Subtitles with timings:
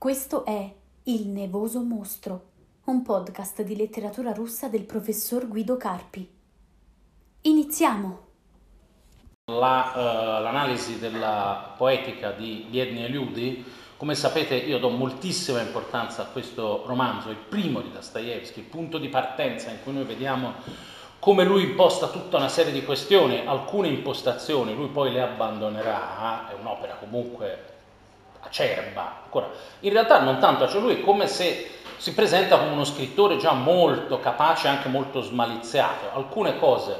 [0.00, 2.44] Questo è Il Nevoso Mostro,
[2.84, 6.26] un podcast di letteratura russa del professor Guido Carpi.
[7.42, 8.20] Iniziamo!
[9.52, 13.62] La, uh, l'analisi della poetica di Biedni e Liudi,
[13.98, 18.96] come sapete io do moltissima importanza a questo romanzo, il primo di Dostoevsky, il punto
[18.96, 20.54] di partenza in cui noi vediamo
[21.18, 26.54] come lui imposta tutta una serie di questioni, alcune impostazioni lui poi le abbandonerà, è
[26.58, 27.69] un'opera comunque
[28.40, 29.50] acerba, ancora.
[29.80, 33.52] In realtà non tanto, cioè lui è come se si presenta come uno scrittore già
[33.52, 36.06] molto capace, anche molto smaliziato.
[36.14, 36.96] Alcune cose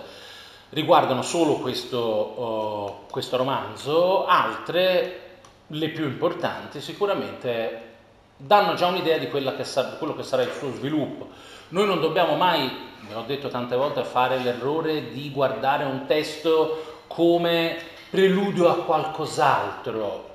[0.71, 5.29] riguardano solo questo, uh, questo romanzo, altre,
[5.69, 7.88] le più importanti, sicuramente
[8.37, 11.29] danno già un'idea di che sa- quello che sarà il suo sviluppo.
[11.69, 12.69] Noi non dobbiamo mai,
[13.07, 17.77] ve l'ho detto tante volte, fare l'errore di guardare un testo come
[18.11, 20.30] preludio a qualcos'altro,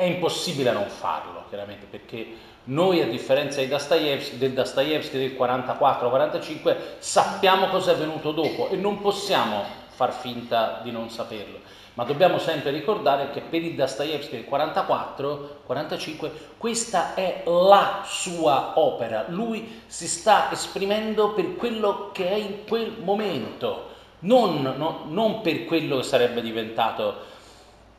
[0.00, 2.26] è impossibile non farlo, chiaramente, perché
[2.64, 9.64] noi, a differenza del Dostoevsky del 44-45, sappiamo cosa è venuto dopo e non possiamo
[9.88, 11.58] far finta di non saperlo.
[11.94, 19.26] Ma dobbiamo sempre ricordare che per il Dostoevsky del 44-45 questa è la sua opera.
[19.28, 23.88] Lui si sta esprimendo per quello che è in quel momento,
[24.20, 27.29] non, no, non per quello che sarebbe diventato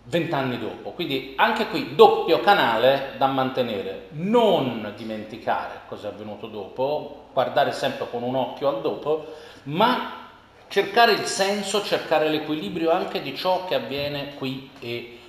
[0.04, 0.92] vent'anni dopo.
[0.92, 8.08] Quindi anche qui doppio canale da mantenere, non dimenticare cosa è avvenuto dopo, guardare sempre
[8.10, 10.20] con un occhio al dopo, ma
[10.68, 15.20] cercare il senso, cercare l'equilibrio anche di ciò che avviene qui e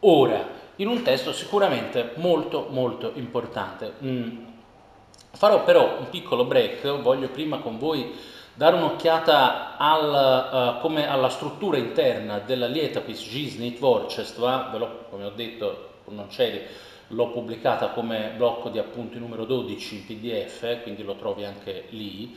[0.00, 3.94] ora, in un testo sicuramente molto molto importante.
[4.02, 4.44] Mm.
[5.32, 11.28] Farò però un piccolo break, voglio prima con voi dare un'occhiata al, uh, come alla
[11.28, 16.62] struttura interna della Lietapis Gisnit Vorcestva, ve l'ho, come ho detto, non c'eri,
[17.08, 22.34] l'ho pubblicata come blocco di appunti numero 12 in PDF, quindi lo trovi anche lì,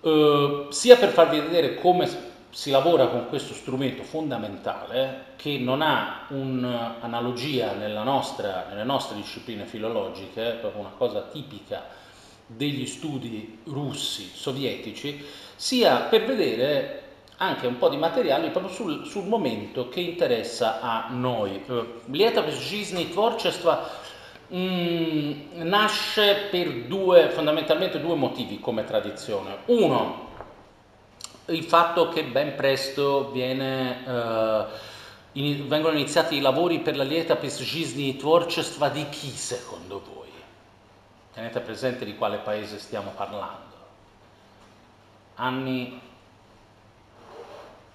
[0.00, 6.24] uh, sia per farvi vedere come si lavora con questo strumento fondamentale che non ha
[6.30, 12.06] un'analogia nelle nostre discipline filologiche, è proprio una cosa tipica
[12.48, 17.02] degli studi russi, sovietici, sia per vedere
[17.38, 21.62] anche un po' di materiale proprio sul, sul momento che interessa a noi.
[21.66, 23.90] Eh, lieta Pescisni Tvorchestva
[24.48, 25.32] mh,
[25.62, 29.58] nasce per due, fondamentalmente due motivi come tradizione.
[29.66, 30.26] Uno,
[31.46, 34.64] il fatto che ben presto viene, eh,
[35.32, 40.27] in, vengono iniziati i lavori per la lieta Pescisni Tvorchestva di chi secondo voi?
[41.37, 43.71] Tenete presente di quale paese stiamo parlando.
[45.35, 45.99] Anni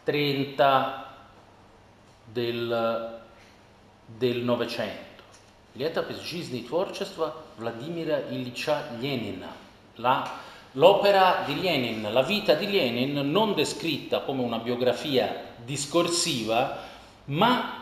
[0.04, 1.14] 30
[2.24, 3.20] del,
[4.06, 5.06] del Novecento.
[5.74, 9.44] Летопись жизни и творчества Владимира Ильича Lenin.
[9.96, 10.28] La,
[10.72, 16.78] l'opera di Lenin, la vita di Lenin non descritta come una biografia discorsiva,
[17.26, 17.81] ma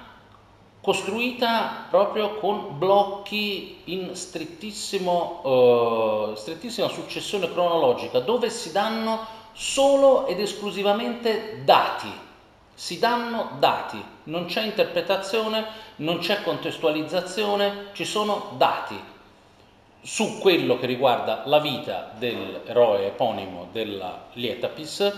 [0.82, 4.14] costruita proprio con blocchi in uh,
[6.36, 12.12] strettissima successione cronologica, dove si danno solo ed esclusivamente dati.
[12.74, 15.66] Si danno dati, non c'è interpretazione,
[15.98, 19.00] non c'è contestualizzazione, ci sono dati
[20.02, 25.14] su quello che riguarda la vita dell'eroe eponimo della Lietapis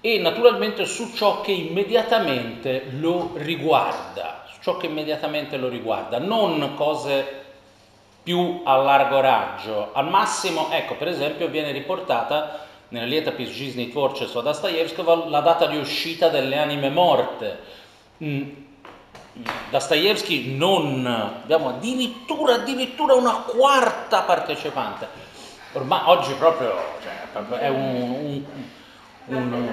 [0.00, 7.44] e naturalmente su ciò che immediatamente lo riguarda ciò che immediatamente lo riguarda, non cose
[8.22, 9.92] più a largo raggio.
[9.94, 15.78] Al massimo, ecco, per esempio, viene riportata nella lieta Piscisny Tvorceso Dostoevskij la data di
[15.78, 17.58] uscita delle anime morte.
[18.22, 18.48] Mm.
[19.70, 25.06] Dostoevsky non, abbiamo addirittura, addirittura una quarta partecipante.
[25.72, 28.44] Ormai oggi proprio, cioè, è un,
[29.26, 29.68] un, un,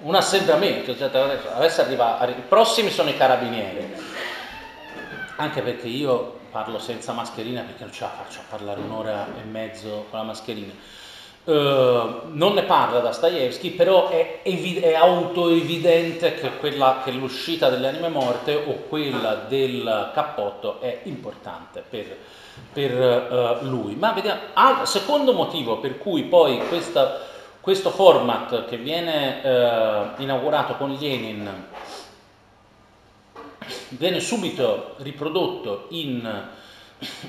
[0.00, 1.10] un assembramento, cioè,
[1.54, 4.16] adesso arriva, i prossimi sono i carabinieri
[5.40, 9.44] anche perché io parlo senza mascherina perché non ce la faccio a parlare un'ora e
[9.44, 10.72] mezzo con la mascherina.
[11.44, 17.88] Uh, non ne parla Dostoevsky, però è, evi- è autoevidente che, quella, che l'uscita delle
[17.88, 22.16] anime morte o quella del cappotto è importante per,
[22.70, 23.94] per uh, lui.
[23.94, 27.20] Ma vediamo, ah, secondo motivo per cui poi questa,
[27.60, 31.48] questo format che viene uh, inaugurato con Lenin
[33.90, 36.48] viene subito riprodotto in,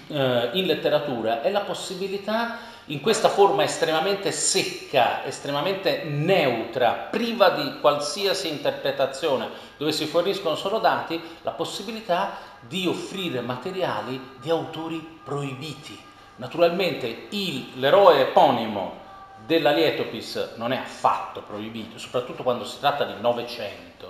[0.08, 7.80] eh, in letteratura è la possibilità in questa forma estremamente secca, estremamente neutra, priva di
[7.80, 9.48] qualsiasi interpretazione,
[9.78, 16.08] dove si forniscono solo dati, la possibilità di offrire materiali di autori proibiti,
[16.40, 18.98] Naturalmente il, l'eroe eponimo
[19.46, 24.09] della Lietopis non è affatto proibito, soprattutto quando si tratta di Novecento,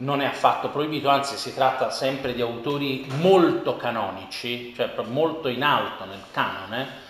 [0.00, 5.62] non è affatto proibito, anzi si tratta sempre di autori molto canonici, cioè molto in
[5.62, 7.08] alto nel canone,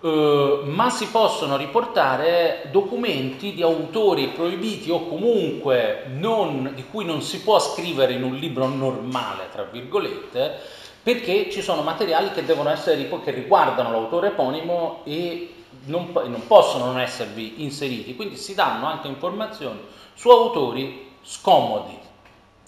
[0.00, 7.20] Uh, ma si possono riportare documenti di autori proibiti o comunque non, di cui non
[7.20, 10.58] si può scrivere in un libro normale, tra virgolette,
[11.02, 15.52] perché ci sono materiali che devono essere che riguardano l'autore eponimo e
[15.84, 19.80] non, non possono non esservi inseriti, quindi si danno anche informazioni
[20.14, 21.99] su autori scomodi.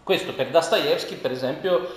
[0.02, 1.94] Questo per Dostoevsky, per esempio,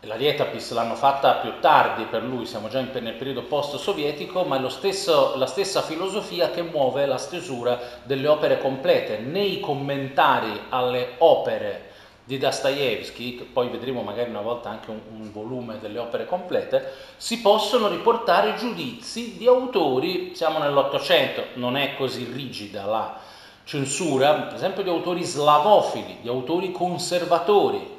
[0.00, 4.68] la Lietapis l'hanno fatta più tardi per lui, siamo già nel periodo post-sovietico, ma è
[4.68, 9.18] stesso, la stessa filosofia che muove la stesura delle opere complete.
[9.18, 11.90] Nei commentari alle opere
[12.24, 16.92] di Dostoevsky, che poi vedremo magari una volta anche un, un, volume delle opere complete,
[17.16, 23.20] si possono riportare giudizi di autori, siamo nell'Ottocento, non è così rigida la
[23.66, 27.94] censura, per esempio di autori slavofili, di autori conservatori,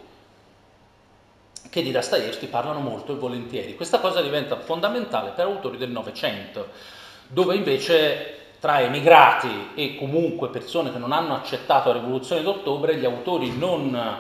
[1.70, 3.76] che di Dostoevsky parlano molto e volentieri.
[3.76, 6.70] Questa cosa diventa fondamentale per autori del Novecento,
[7.28, 13.06] dove invece tra emigrati e comunque persone che non hanno accettato la rivoluzione d'ottobre, gli
[13.06, 14.18] autori non,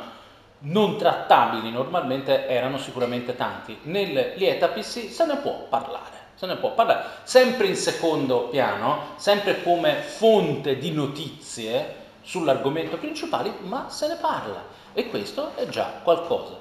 [0.59, 3.77] non trattabili normalmente erano sicuramente tanti.
[3.83, 9.63] Nel Lietapis se ne può parlare, se ne può parlare, sempre in secondo piano, sempre
[9.63, 14.63] come fonte di notizie sull'argomento principale, ma se ne parla
[14.93, 16.59] e questo è già qualcosa.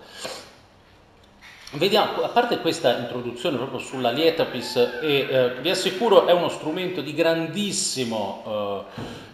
[1.73, 7.03] Vediamo, a parte questa introduzione proprio sulla Lietapis, e, eh, vi assicuro è uno strumento
[7.03, 7.15] di,
[8.47, 8.83] eh,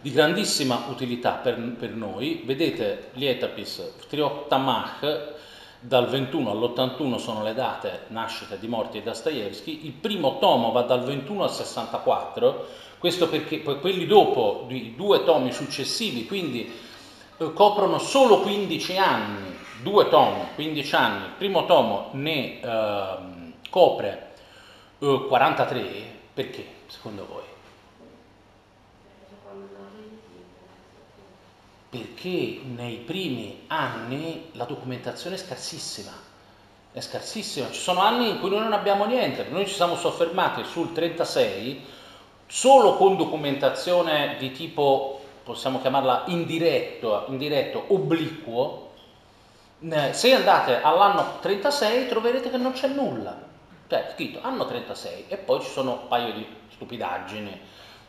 [0.00, 2.42] di grandissima utilità per, per, noi.
[2.44, 5.34] Vedete Lietapis, Trioktamach,
[5.82, 10.82] dal 21 all'81 sono le date nascita di morti di Dostoevsky, il primo tomo va
[10.82, 12.66] dal 21 al 64,
[12.98, 16.72] questo perché poi quelli dopo, i due tomi successivi, quindi
[17.36, 23.16] eh, coprono solo 15 anni due tomi, 15 anni, il primo tomo ne eh,
[23.68, 24.30] copre
[25.00, 25.84] eh, 43,
[26.32, 27.51] perché secondo voi?
[31.92, 36.10] Perché nei primi anni la documentazione è scarsissima,
[36.90, 40.64] è scarsissima, ci sono anni in cui noi non abbiamo niente, noi ci siamo soffermati
[40.64, 41.84] sul 36
[42.46, 48.92] solo con documentazione di tipo, possiamo chiamarla indiretto, indiretto obliquo,
[50.12, 53.38] se andate all'anno 36 troverete che non c'è nulla,
[53.86, 57.60] cioè scritto anno 36 e poi ci sono un paio di stupidaggini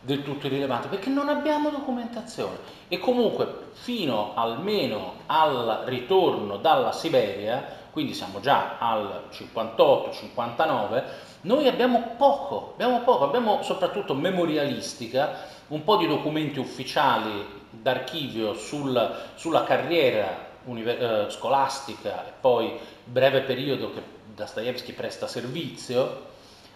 [0.04, 2.58] del tutto irrilevanti perché non abbiamo documentazione
[2.90, 11.04] e comunque fino almeno al ritorno dalla Siberia, quindi siamo già al 58-59,
[11.42, 19.16] noi abbiamo poco, abbiamo poco, abbiamo soprattutto memorialistica, un po' di documenti ufficiali d'archivio sul,
[19.36, 24.02] sulla carriera univer- eh, scolastica e poi breve periodo che
[24.36, 26.32] Dostoevsky presta servizio.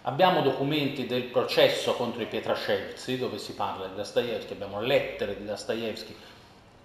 [0.08, 5.44] Abbiamo documenti del processo contro i Pietrascelzi, dove si parla di Dostoevsky, abbiamo lettere di
[5.44, 6.16] Dostoevsky,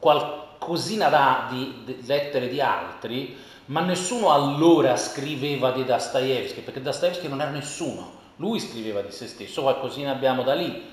[0.01, 3.37] qualcosina da, di, di lettere di altri,
[3.67, 9.29] ma nessuno allora scriveva di Dostoevsky, perché Dostoevsky non era nessuno, lui scriveva di se
[9.29, 10.91] stesso, qualcosina abbiamo da lì.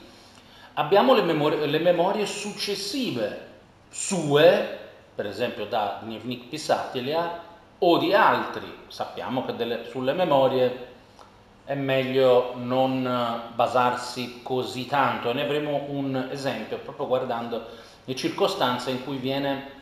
[0.74, 3.48] Abbiamo le memorie, le memorie successive
[3.90, 4.78] sue
[5.16, 7.42] per esempio da Dnevnik Pisatelia
[7.80, 8.72] o di altri.
[8.88, 10.89] Sappiamo che delle, sulle memorie
[11.70, 17.64] è meglio non basarsi così tanto ne avremo un esempio proprio guardando
[18.06, 19.78] le circostanze in cui viene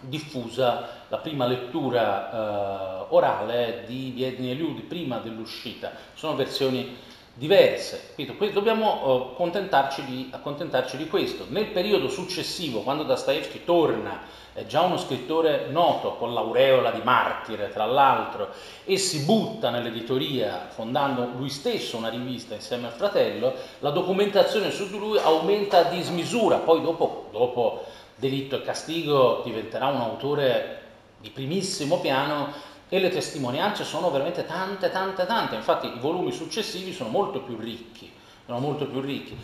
[0.00, 5.92] diffusa la prima lettura eh, orale di Viedni e Liudi prima dell'uscita.
[6.12, 6.94] Sono versioni
[7.34, 8.12] diverse.
[8.14, 11.46] Quindi dobbiamo accontentarci, di, accontentarci di questo.
[11.48, 17.70] Nel periodo successivo, quando Dostoevsky torna, è già uno scrittore noto, con l'aureola di martire,
[17.72, 18.50] tra l'altro,
[18.84, 24.88] e si butta nell'editoria, fondando lui stesso una rivista insieme al fratello, la documentazione su
[24.88, 26.58] di lui aumenta a dismisura.
[26.58, 30.82] Poi dopo, dopo Delitto e Castigo diventerà un autore
[31.18, 32.52] di primissimo piano
[32.94, 37.56] e le testimonianze sono veramente tante, tante, tante, infatti i volumi successivi sono molto più
[37.58, 38.08] ricchi,
[38.46, 39.36] sono molto più ricchi.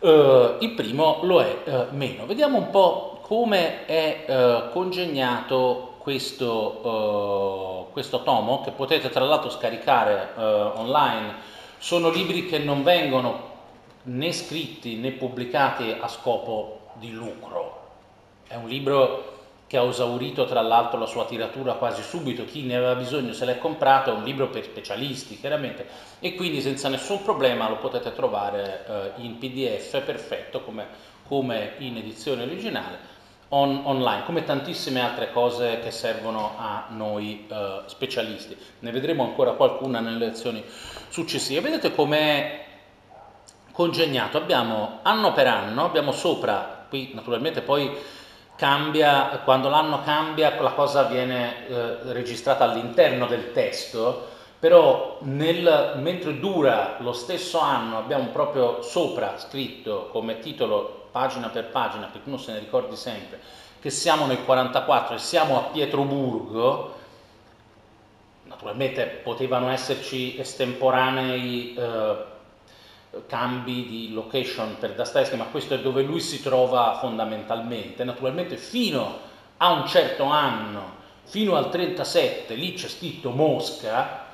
[0.00, 2.26] Uh, il primo lo è uh, meno.
[2.26, 10.30] Vediamo un po' come è uh, congegnato questo, questo, tomo, che potete tra l'altro scaricare
[10.74, 11.34] online.
[11.78, 13.50] Sono libri che non vengono
[14.04, 17.90] né scritti né pubblicati a scopo di lucro.
[18.48, 19.39] È un libro
[19.70, 23.44] che ha esaurito tra l'altro la sua tiratura quasi subito, chi ne aveva bisogno se
[23.44, 25.86] l'è comprato, è un libro per specialisti chiaramente
[26.18, 28.84] e quindi senza nessun problema lo potete trovare
[29.16, 30.88] eh, in pdf perfetto come,
[31.24, 32.98] come in edizione originale
[33.50, 38.56] on, online, come tantissime altre cose che servono a noi eh, specialisti.
[38.80, 40.64] Ne vedremo ancora qualcuna nelle lezioni
[41.10, 41.60] successive.
[41.60, 42.64] Vedete com'è
[43.70, 48.18] congegnato, abbiamo anno per anno, abbiamo sopra, qui naturalmente poi
[48.60, 56.38] cambia, quando l'anno cambia la cosa viene eh, registrata all'interno del testo, però nel, mentre
[56.38, 62.36] dura lo stesso anno abbiamo proprio sopra scritto come titolo pagina per pagina, perché uno
[62.36, 63.40] se ne ricordi sempre,
[63.80, 66.94] che siamo nel 44 e siamo a Pietroburgo,
[68.42, 72.16] naturalmente potevano esserci estemporanei eh,
[73.26, 78.04] cambi di location per Dostoevsky, ma questo è dove lui si trova fondamentalmente.
[78.04, 79.18] Naturalmente fino
[79.56, 84.26] a un certo anno, fino al 37, lì c'è scritto Mosca,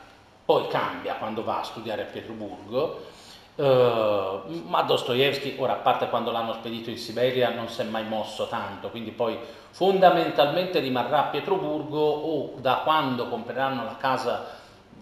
[0.45, 3.14] poi cambia quando va a studiare a Pietroburgo,
[3.56, 8.04] Uh, ma Dostoevsky, ora a parte quando l'hanno spedito in Siberia, non si è mai
[8.04, 9.38] mosso tanto, quindi poi
[9.71, 14.45] fondamentalmente rimarrà a Pietroburgo o da quando compreranno la casa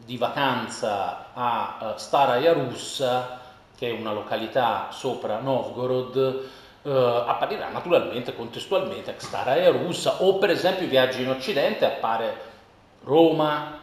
[0.04, 3.40] di vacanza a uh, Staraya Russa
[3.76, 6.42] che è una località sopra Novgorod,
[6.82, 12.52] eh, apparirà naturalmente contestualmente Staraya russa o per esempio viaggi in Occidente appare
[13.04, 13.80] Roma,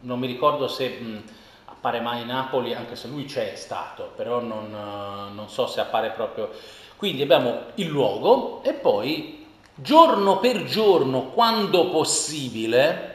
[0.00, 1.22] non mi ricordo se mh,
[1.66, 6.10] appare mai Napoli, anche se lui c'è stato, però non, uh, non so se appare
[6.10, 6.50] proprio.
[6.96, 13.09] Quindi abbiamo il luogo e poi giorno per giorno, quando possibile,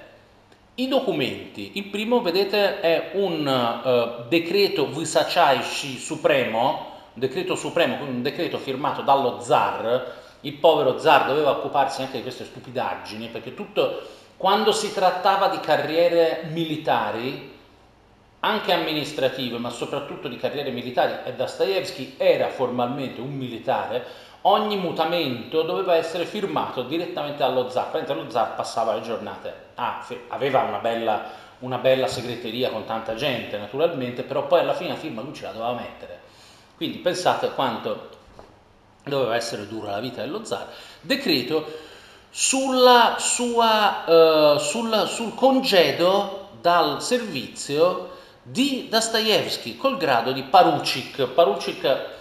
[0.76, 8.58] i documenti, il primo vedete è un uh, decreto Vysachaishi supremo, decreto supremo, un decreto
[8.58, 14.02] firmato dallo zar, il povero zar doveva occuparsi anche di queste stupidaggini, perché tutto,
[14.36, 17.54] quando si trattava di carriere militari,
[18.42, 24.06] anche amministrative, ma soprattutto di carriere militari, e Dostoevsky era formalmente un militare,
[24.48, 30.06] ogni mutamento doveva essere firmato direttamente dallo zar, mentre lo zar passava le giornate, a,
[30.30, 31.24] aveva una bella,
[31.60, 35.46] una bella segreteria con tanta gente naturalmente, però poi alla fine la firma lui ce
[35.46, 36.22] la doveva mettere.
[36.76, 38.10] Quindi pensate quanto
[39.04, 40.68] doveva essere dura la vita dello zar.
[41.02, 41.94] Decreto
[42.30, 51.26] sulla sua, uh, sul, sul congedo dal servizio di Dostoevsky col grado di Paruchik.
[51.28, 52.14] Paruchik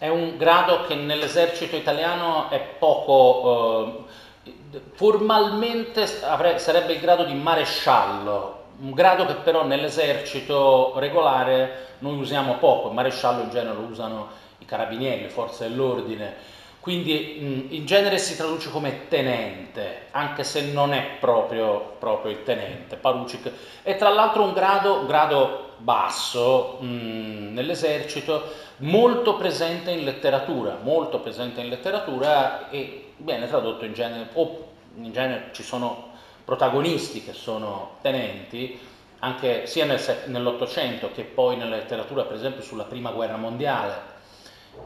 [0.00, 4.06] è un grado che nell'esercito italiano è poco,
[4.44, 12.16] eh, formalmente avre, sarebbe il grado di maresciallo, un grado che però nell'esercito regolare noi
[12.16, 16.34] usiamo poco, il maresciallo in genere lo usano i carabinieri, le forze dell'ordine,
[16.80, 22.96] quindi in genere si traduce come tenente, anche se non è proprio, proprio il tenente,
[22.96, 23.52] Parucic.
[23.82, 31.20] È tra l'altro un grado, un grado basso mh, nell'esercito, molto presente in letteratura, molto
[31.20, 36.12] presente in letteratura e viene tradotto in genere, o in genere ci sono
[36.44, 38.78] protagonisti che sono tenenti,
[39.20, 44.08] anche sia nel, nell'Ottocento che poi nella letteratura, per esempio sulla Prima Guerra Mondiale.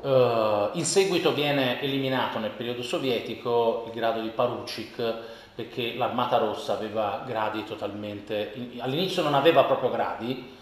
[0.00, 5.14] Uh, in seguito viene eliminato nel periodo sovietico il grado di Paruchik
[5.54, 10.53] perché l'Armata Rossa aveva gradi totalmente, all'inizio non aveva proprio gradi,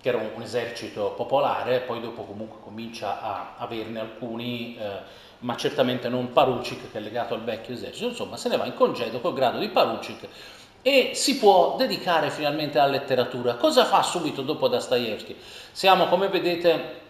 [0.00, 4.98] che era un, esercito popolare, poi dopo comunque comincia a averne alcuni, eh,
[5.40, 8.74] ma certamente non Paruchik che è legato al vecchio esercito, insomma se ne va in
[8.74, 10.28] congedo col grado di Paruchik
[10.82, 13.56] e si può dedicare finalmente alla letteratura.
[13.56, 15.36] Cosa fa subito dopo Dostoevsky?
[15.72, 17.00] Siamo, come vedete,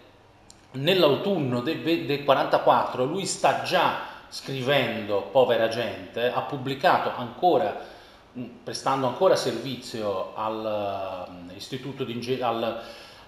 [0.71, 7.77] nell'autunno del, del 44 lui sta già scrivendo Povera gente, ha pubblicato ancora,
[8.63, 11.40] prestando ancora servizio all'istituto
[12.11, 12.83] Ingegneria, al,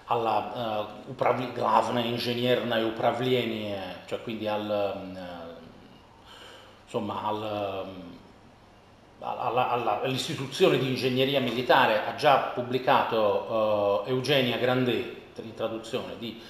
[0.06, 5.62] alla uh, Upravli, Glavna Inženierna e Upravlienie, cioè quindi al, uh,
[6.84, 7.86] insomma, al,
[9.20, 16.40] alla, all'istituzione di ingegneria militare ha già pubblicato uh, Eugenia Grandet, in traduzione di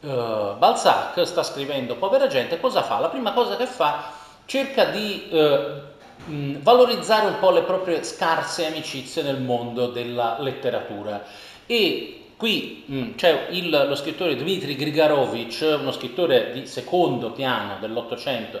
[0.00, 2.98] Balzac sta scrivendo Povera gente, cosa fa?
[2.98, 4.10] La prima cosa che fa
[4.46, 5.91] cerca di uh,
[6.26, 11.24] mh, valorizzare un po' le proprie scarse amicizie nel mondo della letteratura.
[11.66, 18.60] E Qui mh, c'è il, lo scrittore Dmitry Grigorovich, uno scrittore di secondo piano dell'Ottocento,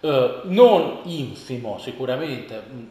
[0.00, 2.86] eh, non infimo sicuramente, mh,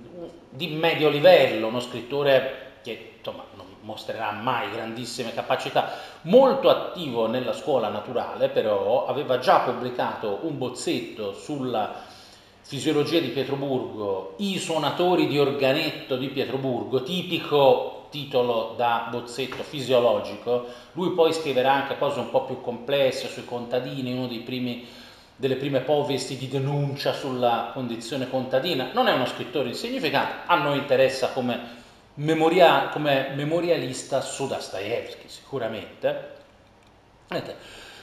[0.51, 7.53] di medio livello, uno scrittore che insomma, non mostrerà mai grandissime capacità, molto attivo nella
[7.53, 12.05] scuola naturale, però aveva già pubblicato un bozzetto sulla
[12.69, 21.13] Fisiologia di Pietroburgo, I suonatori di organetto di Pietroburgo, tipico titolo da bozzetto fisiologico, lui
[21.13, 24.85] poi scriverà anche cose un po' più complesse sui contadini, uno dei primi
[25.35, 30.77] delle prime povesti di denuncia sulla condizione contadina, non è uno scrittore insignificante, a noi
[30.77, 31.59] interessa come,
[32.13, 36.38] memoria, come memorialista su Dostoevsky sicuramente.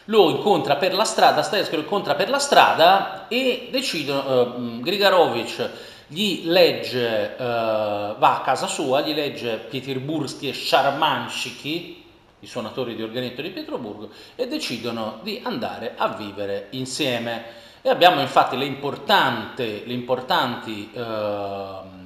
[0.08, 5.70] Lo incontra per la strada, Dostoevsky lo incontra per la strada e decidono, eh, Grigarovic
[6.06, 12.04] gli legge, eh, va a casa sua, gli legge Pietirburski e Sharmanshiki,
[12.38, 17.64] i suonatori di organetto di Pietroburgo, e decidono di andare a vivere insieme.
[17.82, 22.04] E abbiamo infatti le, importanti, le importanti eh,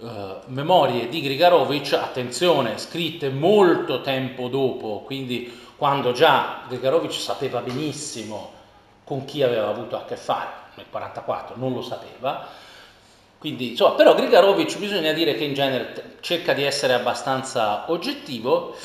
[0.00, 8.52] Uh, memorie di Grigarovic, attenzione, scritte molto tempo dopo, quindi quando già Grigarovic sapeva benissimo
[9.02, 12.46] con chi aveva avuto a che fare, nel 1944 non lo sapeva,
[13.38, 18.76] quindi, insomma, però Grigarovic bisogna dire che in genere cerca di essere abbastanza oggettivo.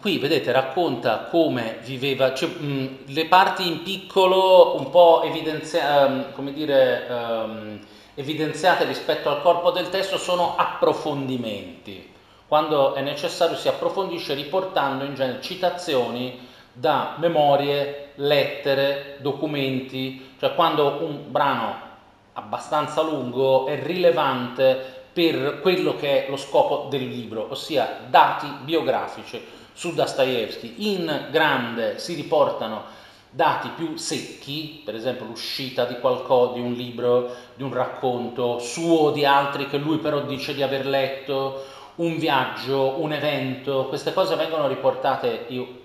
[0.00, 6.04] Qui vedete racconta come viveva, cioè, mh, le parti in piccolo un po' evidenzia,
[6.36, 7.80] um, dire, um,
[8.14, 12.13] evidenziate rispetto al corpo del testo sono approfondimenti.
[12.46, 20.98] Quando è necessario si approfondisce riportando in genere citazioni da memorie, lettere, documenti, cioè quando
[21.00, 21.92] un brano
[22.34, 29.40] abbastanza lungo è rilevante per quello che è lo scopo del libro, ossia dati biografici
[29.72, 30.90] su Dostoevsky.
[30.90, 32.82] In grande si riportano
[33.30, 38.98] dati più secchi, per esempio l'uscita di qualcosa, di un libro, di un racconto suo
[38.98, 41.64] o di altri che lui però dice di aver letto,
[41.96, 45.82] un viaggio, un evento, queste cose vengono riportate, io,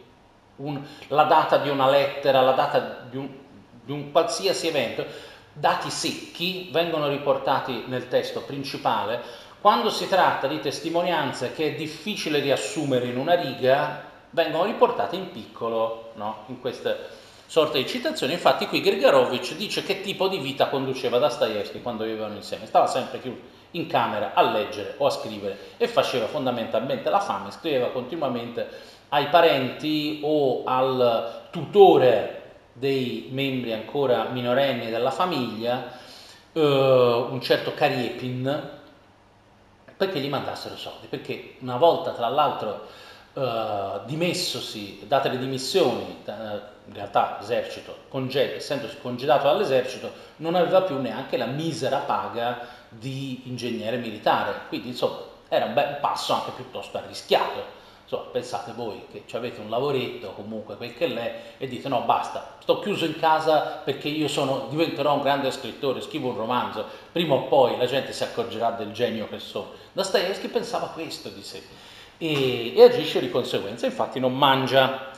[0.58, 3.30] un, la data di una lettera, la data di un,
[3.84, 5.06] di un qualsiasi evento,
[5.54, 9.22] dati secchi vengono riportati nel testo principale,
[9.62, 15.32] quando si tratta di testimonianze che è difficile riassumere in una riga, vengono riportate in
[15.32, 16.44] piccolo, no?
[16.48, 18.34] in queste sorte di citazioni.
[18.34, 22.68] Infatti qui Grigarovic dice che tipo di vita conduceva Dostoevsky quando vivevano insieme.
[22.68, 25.58] Stava sempre chiuso in camera a leggere o a scrivere.
[25.78, 28.68] E faceva fondamentalmente la fame, scriveva continuamente
[29.10, 32.36] ai parenti o al tutore
[32.74, 35.92] dei membri ancora minorenni della famiglia,
[36.54, 38.78] eh, un certo Kariepin,
[39.98, 42.88] perché gli mandassero soldi, perché una volta tra l'altro
[43.34, 46.32] eh, dimessosi, date le dimissioni, eh,
[46.86, 53.42] in realtà esercito, congedo, essendosi congedato dall'esercito, non aveva più neanche la misera paga di
[53.46, 57.78] ingegnere militare, quindi insomma era un bel passo anche piuttosto arrischiato
[58.12, 62.56] Insomma, pensate voi che avete un lavoretto, comunque quel che l'è, e dite no, basta,
[62.60, 67.36] sto chiuso in casa perché io sono, diventerò un grande scrittore, scrivo un romanzo, prima
[67.36, 69.74] o poi la gente si accorgerà del genio che sono.
[69.92, 71.62] Dostoevsky pensava questo di sé
[72.18, 75.09] e, e agisce di conseguenza, infatti non mangia.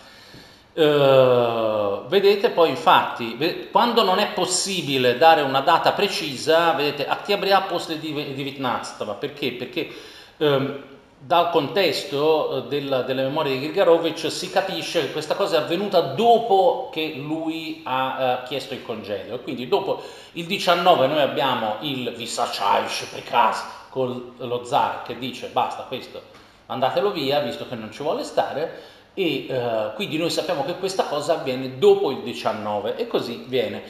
[0.74, 7.94] Eh, vedete poi infatti quando non è possibile dare una data precisa vedete Aktiabria post
[7.98, 9.52] di, di Vitnastava perché?
[9.52, 9.90] perché
[10.38, 10.82] um,
[11.20, 16.00] dal contesto eh, della, delle memorie di Grigarovich si capisce che questa cosa è avvenuta
[16.00, 20.02] dopo che lui ha uh, chiesto il congedo quindi dopo
[20.34, 26.22] il 19 noi abbiamo il Visachaish Prikaz con lo zar che dice basta questo
[26.68, 31.04] andatelo via visto che non ci vuole stare e uh, quindi noi sappiamo che questa
[31.04, 33.84] cosa avviene dopo il 19 e così viene,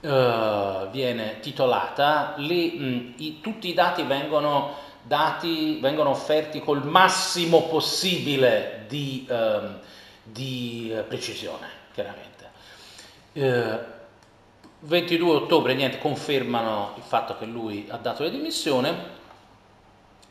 [0.00, 7.62] uh, viene titolata, Le, mh, i, tutti i dati vengono dati, vengono offerti col massimo
[7.62, 9.78] possibile di, ehm,
[10.22, 12.50] di eh, precisione, chiaramente.
[13.32, 13.94] Eh,
[14.80, 18.92] 22 ottobre, niente, confermano il fatto che lui ha dato le dimissioni.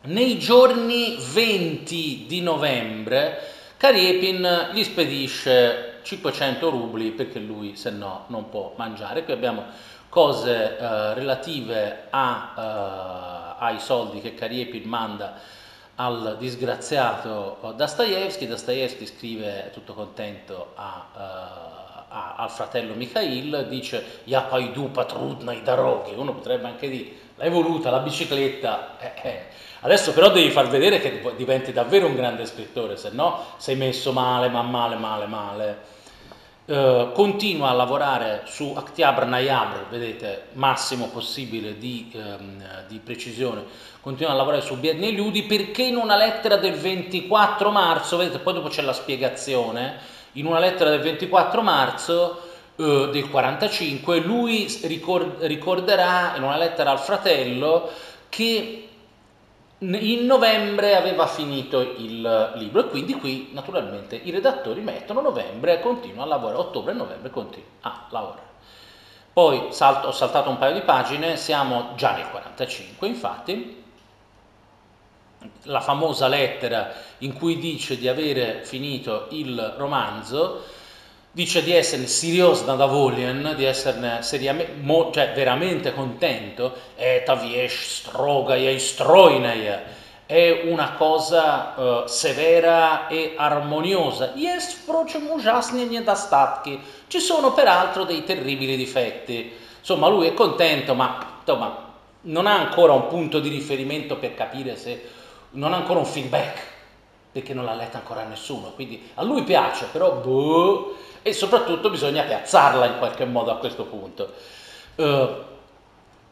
[0.01, 3.39] Nei giorni 20 di novembre,
[3.86, 9.24] Kariepin gli spedisce 500 rubli perché lui se no non può mangiare.
[9.24, 9.63] Qui abbiamo
[10.10, 15.36] cose eh, relative a, eh, ai soldi che Kariepin manda
[15.98, 18.48] al disgraziato Dostoevsky.
[18.48, 21.19] Dostoevsky scrive tutto contento a, uh,
[22.08, 26.15] a, al fratello Mikhail, dice Ja paidu patrudnai daroghi.
[26.15, 29.45] Uno potrebbe anche dire, l'hai voluta la bicicletta, eh, eh.
[29.86, 34.12] Adesso però devi far vedere che diventi davvero un grande scrittore, se no sei messo
[34.12, 35.93] male, ma male, male, male.
[36.65, 43.63] Eh, continua a lavorare su Aktiabr Nayabr, vedete, massimo possibile di, ehm, di, precisione,
[44.02, 48.54] continua a lavorare su Biedni Liudi perché in una lettera del 24 marzo, vedete, poi
[48.54, 49.98] dopo c'è la spiegazione,
[50.34, 52.41] in una lettera del 24 marzo
[52.78, 57.91] eh, del 45, lui ricord- ricorderà in una lettera al fratello
[58.30, 58.85] che
[59.93, 65.82] in novembre aveva finito il libro e quindi qui naturalmente i redattori mettono novembre e
[65.82, 68.54] continua a lavorare, ottobre e novembre continua a lavorare.
[69.34, 73.84] Poi salto, ho saltato un paio di pagine, siamo già nel 45 infatti,
[75.63, 80.63] la famosa lettera in cui dice di avere finito il romanzo,
[81.35, 88.57] dice di essere serios nadavolien, di esserne seriamente, mo, cioè veramente contento, e taviesh stroga
[88.57, 94.33] e strojneje, è una cosa uh, severa e armoniosa.
[94.37, 96.81] Есть, впрочем, ужасные недостатки.
[97.09, 99.53] Ci sono peraltro dei terribili difetti.
[99.81, 101.88] Insomma, lui è contento, ma insomma,
[102.23, 105.03] non ha ancora un punto di riferimento per capire se
[105.53, 106.79] non ha ancora un feedback
[107.33, 110.96] perché non l'ha letta ancora nessuno, quindi a lui piace, però boh,
[111.28, 114.32] e soprattutto bisogna piazzarla in qualche modo a questo punto.
[114.94, 115.28] Uh,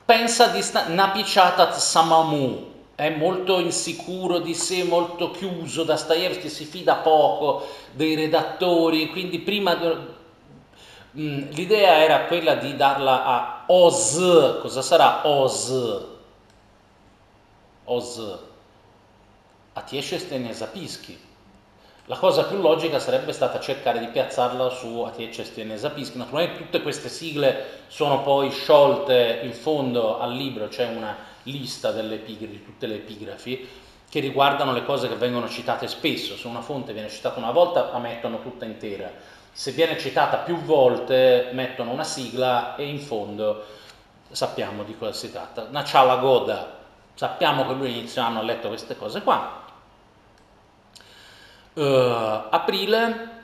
[0.06, 6.98] pensa di sta- Napichatat Samamu, è molto insicuro di sé, molto chiuso, Dostoevsky si fida
[6.98, 9.76] poco dei redattori, quindi prima
[11.18, 16.06] mm, l'idea era quella di darla a Oz, cosa sarà Oz?
[17.86, 18.38] Oz
[19.74, 21.32] Atieceste Zapischi.
[22.08, 26.18] La cosa più logica sarebbe stata cercare di piazzarla su Atieceste Zapischi.
[26.18, 32.66] Naturalmente tutte queste sigle sono poi sciolte in fondo al libro, c'è una lista epigrafi,
[32.66, 33.70] tutte le epigrafi
[34.10, 36.36] che riguardano le cose che vengono citate spesso.
[36.36, 39.10] Se una fonte viene citata una volta la mettono tutta intera,
[39.50, 43.64] se viene citata più volte mettono una sigla e in fondo
[44.30, 45.68] sappiamo di cosa si tratta.
[45.70, 46.80] Nachala Goda,
[47.14, 49.63] sappiamo che lui inizio anno ha letto queste cose qua,
[51.74, 51.82] Uh,
[52.52, 53.42] aprile.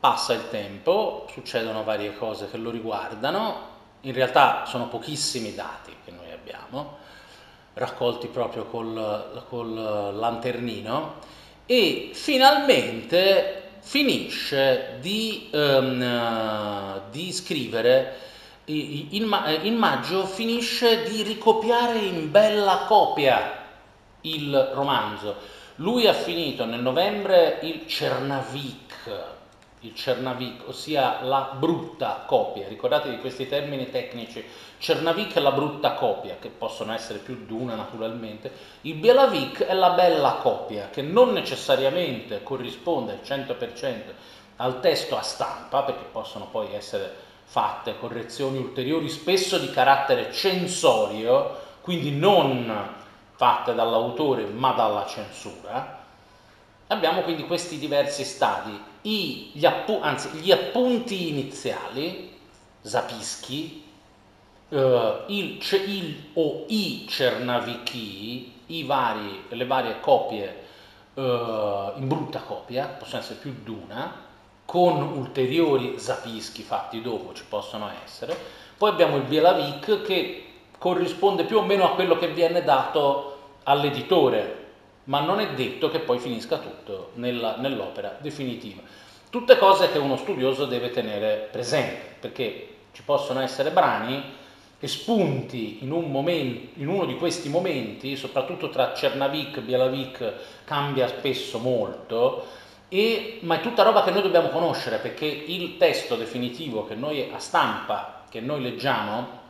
[0.00, 3.68] Passa il tempo, succedono varie cose che lo riguardano,
[4.00, 6.96] in realtà sono pochissimi dati che noi abbiamo,
[7.74, 11.16] raccolti proprio col, col lanternino,
[11.66, 18.16] e finalmente finisce di, um, di scrivere,
[18.64, 23.60] in, in maggio finisce di ricopiare in bella copia
[24.22, 29.10] il romanzo lui ha finito nel novembre il Cernavik,
[29.80, 32.68] il Cernavik, ossia la brutta copia.
[32.68, 34.44] Ricordatevi questi termini tecnici.
[34.78, 38.52] Cernavik è la brutta copia, che possono essere più di una naturalmente.
[38.82, 44.00] Il Bielavik è la bella copia, che non necessariamente corrisponde al 100%
[44.56, 51.58] al testo a stampa, perché possono poi essere fatte correzioni ulteriori, spesso di carattere censorio,
[51.80, 53.00] quindi non
[53.34, 56.00] fatte dall'autore ma dalla censura,
[56.88, 62.38] abbiamo quindi questi diversi stadi, I, gli, appu- anzi, gli appunti iniziali,
[62.82, 63.84] Zapischi,
[64.68, 70.64] eh, il, il, o i Cernaviki, i vari, le varie copie
[71.14, 74.30] eh, in brutta copia, possono essere più di una,
[74.64, 78.36] con ulteriori Zapischi fatti dopo ci possono essere,
[78.78, 80.41] poi abbiamo il Bielavik che
[80.82, 84.64] corrisponde più o meno a quello che viene dato all'editore,
[85.04, 88.82] ma non è detto che poi finisca tutto nella, nell'opera definitiva.
[89.30, 94.40] Tutte cose che uno studioso deve tenere presente, perché ci possono essere brani
[94.80, 100.32] che spunti in, un momento, in uno di questi momenti, soprattutto tra Cernavik e Bielavik
[100.64, 102.44] cambia spesso molto,
[102.88, 107.30] e, ma è tutta roba che noi dobbiamo conoscere perché il testo definitivo che noi
[107.32, 109.41] a stampa, che noi leggiamo,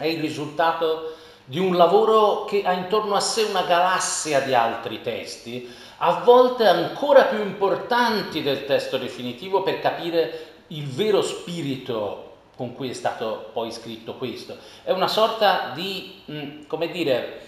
[0.00, 5.02] è il risultato di un lavoro che ha intorno a sé una galassia di altri
[5.02, 12.74] testi, a volte ancora più importanti del testo definitivo per capire il vero spirito con
[12.74, 14.56] cui è stato poi scritto questo.
[14.82, 17.40] È una sorta di, mm, come dire,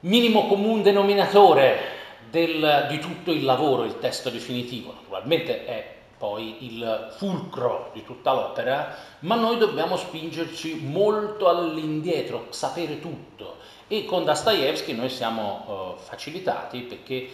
[0.00, 4.92] minimo comune denominatore del, di tutto il lavoro, il testo definitivo.
[4.92, 5.91] Naturalmente è
[6.22, 13.56] poi il fulcro di tutta l'opera, ma noi dobbiamo spingerci molto all'indietro, sapere tutto.
[13.88, 17.28] E con Dostoevsky noi siamo uh, facilitati perché,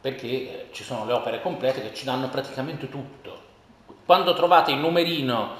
[0.00, 3.38] perché eh, ci sono le opere complete che ci danno praticamente tutto.
[4.06, 5.56] Quando trovate il numerino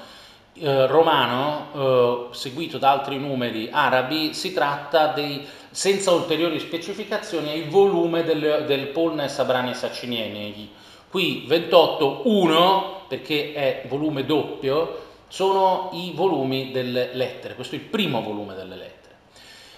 [0.54, 7.56] eh, romano eh, seguito da altri numeri arabi, si tratta dei, senza ulteriori specificazioni, è
[7.56, 10.72] il volume del, del Polna e Sabrani e Sacinieni
[11.14, 18.20] Qui 28.1, perché è volume doppio, sono i volumi delle lettere, questo è il primo
[18.20, 19.14] volume delle lettere.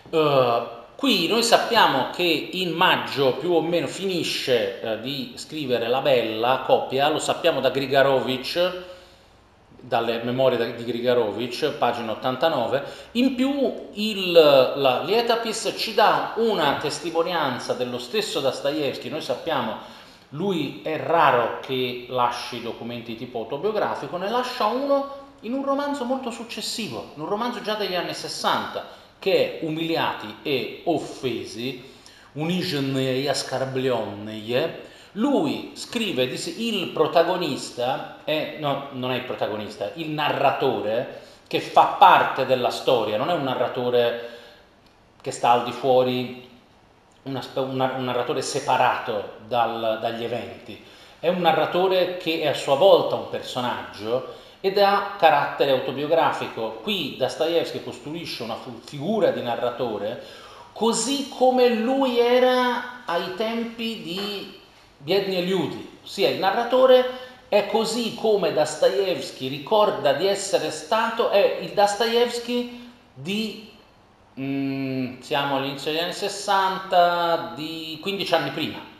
[0.08, 6.00] Uh, qui noi sappiamo che in maggio più o meno finisce eh, di scrivere la
[6.00, 8.84] bella coppia, lo sappiamo da Grigarovic,
[9.78, 12.82] dalle memorie di Grigarovic, pagina 89.
[13.12, 19.96] In più il, la Lietapis ci dà una testimonianza dello stesso Dostoevsky, noi sappiamo
[20.30, 26.30] lui è raro che lasci documenti tipo autobiografico, ne lascia uno in un romanzo molto
[26.30, 28.84] successivo, in un romanzo già degli anni 60,
[29.18, 31.82] che è Umiliati e Offesi,
[32.32, 41.22] Uniženi e Ascarblionneie, lui scrive, il protagonista, è, no, non è il protagonista, il narratore
[41.46, 44.34] che fa parte della storia, non è un narratore
[45.20, 46.45] che sta al di fuori,
[47.26, 50.82] una, un narratore separato dal, dagli eventi,
[51.20, 56.80] è un narratore che è a sua volta un personaggio ed ha carattere autobiografico.
[56.82, 60.22] Qui Dostoevsky costruisce una figura di narratore
[60.72, 64.60] così come lui era ai tempi di
[64.98, 71.58] Biedni e Liudi, ossia il narratore è così come Dostoevsky ricorda di essere stato, è
[71.60, 73.70] il Dostoevsky di,
[74.38, 78.94] mm, siamo all'inizio degli anni 60, di 15 anni prima.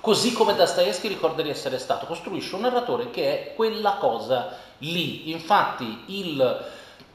[0.00, 5.30] Così come Dostoevsky ricorda di essere stato, costruisce un narratore che è quella cosa lì.
[5.30, 6.64] Infatti il,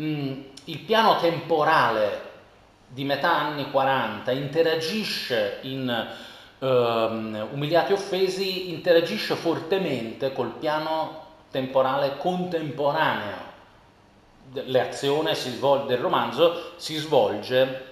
[0.01, 2.29] mm, il piano temporale
[2.87, 6.07] di metà anni 40 interagisce in
[6.59, 13.49] um, umiliati e offesi interagisce fortemente col piano temporale contemporaneo.
[14.53, 17.89] L'azione svol- del romanzo si svolge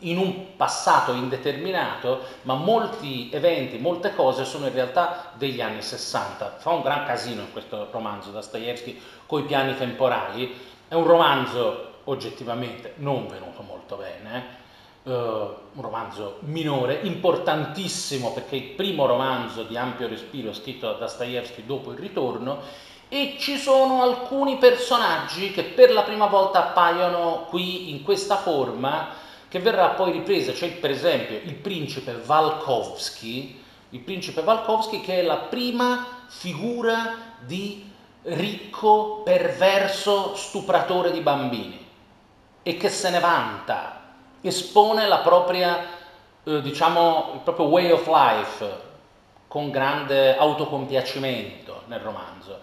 [0.00, 6.56] in un passato indeterminato, ma molti eventi, molte cose sono in realtà degli anni 60.
[6.58, 10.54] Fa un gran casino in questo romanzo Dostoevsky con i piani temporali.
[10.88, 14.44] È un romanzo oggettivamente non venuto molto bene,
[15.02, 20.98] uh, un romanzo minore, importantissimo perché è il primo romanzo di ampio respiro scritto da
[20.98, 22.60] Dostoevsky dopo il ritorno
[23.08, 29.08] e ci sono alcuni personaggi che per la prima volta appaiono qui in questa forma
[29.48, 35.22] che verrà poi ripresa, c'è per esempio il principe Valkovsky, il principe Valkovsky che è
[35.22, 37.88] la prima figura di
[38.22, 41.84] ricco, perverso, stupratore di bambini.
[42.62, 44.02] E che se ne vanta.
[44.40, 45.84] Espone la propria,
[46.42, 48.80] eh, diciamo, il proprio way of life
[49.46, 52.58] con grande autocompiacimento nel romanzo.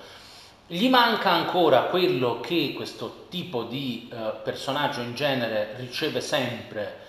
[0.74, 7.02] Gli manca ancora quello che questo tipo di eh, personaggio in genere riceve sempre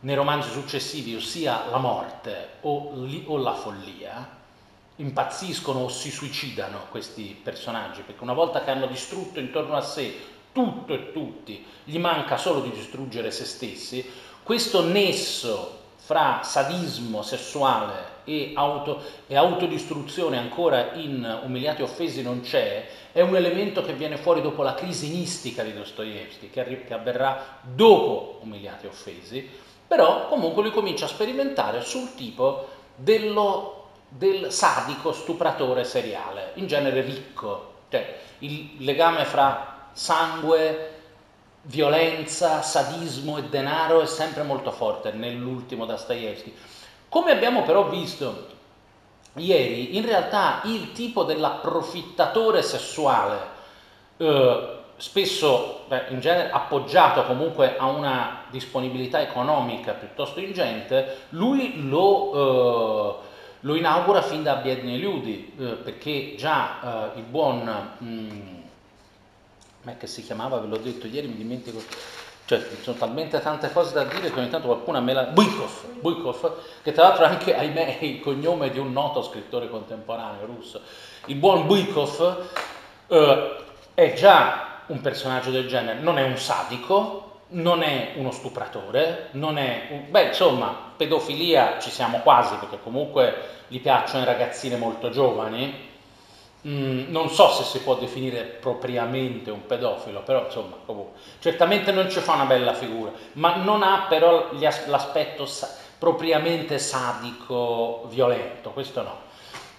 [0.00, 4.38] nei romanzi successivi, ossia la morte o, li, o la follia.
[4.94, 10.16] Impazziscono o si suicidano questi personaggi perché una volta che hanno distrutto intorno a sé
[10.52, 14.08] tutto e tutti, gli manca solo di distruggere se stessi,
[14.44, 22.40] questo nesso fra sadismo sessuale e, auto, e autodistruzione ancora in umiliati e offesi non
[22.40, 26.84] c'è, è un elemento che viene fuori dopo la crisi mistica di Dostoevsky, che, arri-
[26.84, 29.48] che avverrà dopo umiliati e offesi,
[29.86, 37.02] però comunque lui comincia a sperimentare sul tipo dello, del sadico stupratore seriale, in genere
[37.02, 40.90] ricco, cioè il legame fra sangue,
[41.62, 46.54] violenza, sadismo e denaro è sempre molto forte nell'ultimo Dostoevsky.
[47.12, 48.46] Come abbiamo però visto
[49.34, 53.38] ieri, in realtà il tipo dell'approfittatore sessuale,
[54.16, 62.32] eh, spesso beh, in genere appoggiato comunque a una disponibilità economica piuttosto ingente, lui lo,
[62.32, 63.14] eh,
[63.60, 67.90] lo inaugura fin da Biedni Liudi, eh, perché già eh, il buon...
[67.98, 71.82] Mh, mm, che si chiamava, ve l'ho detto ieri, mi dimentico,
[72.44, 75.24] cioè ci sono talmente tante cose da dire che ogni tanto qualcuno me la...
[75.24, 80.44] Buikov, Buikov che tra l'altro anche, ahimè, è il cognome di un noto scrittore contemporaneo
[80.46, 80.80] russo.
[81.26, 82.48] Il buon Buikov
[83.06, 83.56] eh,
[83.94, 89.56] è già un personaggio del genere, non è un sadico, non è uno stupratore, non
[89.58, 89.86] è...
[89.90, 90.10] Un...
[90.10, 93.34] Beh, insomma, pedofilia ci siamo quasi, perché comunque
[93.68, 95.90] gli piacciono i ragazzine molto giovani,
[96.66, 102.08] Mm, non so se si può definire propriamente un pedofilo, però insomma, comunque, certamente non
[102.08, 108.70] ci fa una bella figura, ma non ha però as- l'aspetto sa- propriamente sadico, violento,
[108.70, 109.16] questo no.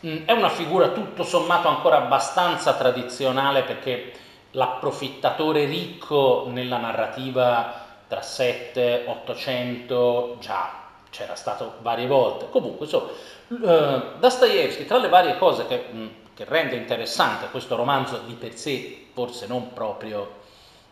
[0.06, 4.12] Mm, è una figura tutto sommato ancora abbastanza tradizionale perché
[4.52, 7.74] l'approfittatore ricco nella narrativa
[8.10, 12.50] tra 7 800 già c'era stato varie volte.
[12.50, 13.08] Comunque, insomma,
[13.48, 15.86] uh, Dostoevsky, tra le varie cose che...
[15.94, 20.37] Mm, che rende interessante questo romanzo di per sé, forse non proprio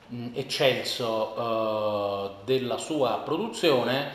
[0.09, 4.11] mh, eccelso uh, della sua produzione,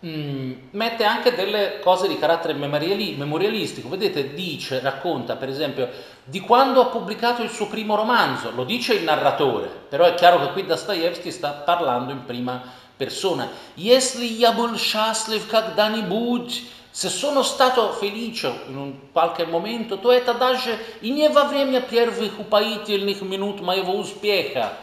[0.00, 3.88] mh, mette anche delle cose di carattere memoriali- memorialistico.
[3.88, 5.88] Vedete, dice, racconta per esempio
[6.24, 10.40] di quando ha pubblicato il suo primo romanzo, lo dice il narratore, però è chiaro
[10.40, 12.62] che qui Dostoevsky sta parlando in prima
[12.96, 13.48] persona.
[13.74, 20.34] Если я был счастлив когда-нибудь, se sono stato felice in un qualche momento, то это
[20.34, 24.76] даже и не во время первых упоительных минут моего успеха.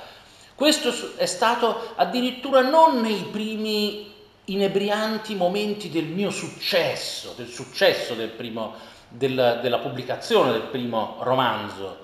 [0.55, 4.13] Questo è stato addirittura non nei primi
[4.45, 8.75] inebrianti momenti del mio successo, del successo del primo,
[9.09, 12.03] del, della pubblicazione del primo romanzo.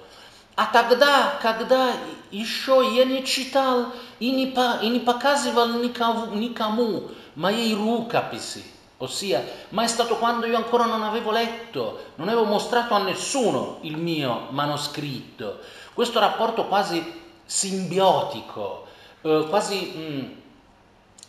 [0.58, 1.94] А тогда, когда
[2.30, 8.64] еще я не читал и не, по, и не показывал никому, никому моей рукописи,
[8.99, 13.79] ossia, ma è stato quando io ancora non avevo letto, non avevo mostrato a nessuno
[13.83, 15.59] il mio manoscritto.
[15.93, 18.87] Questo rapporto quasi simbiotico,
[19.23, 20.25] eh, quasi mh, mm,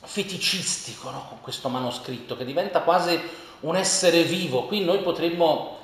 [0.01, 1.25] feticistico no?
[1.29, 3.19] con questo manoscritto, che diventa quasi
[3.61, 4.63] un essere vivo.
[4.63, 5.76] Qui noi potremmo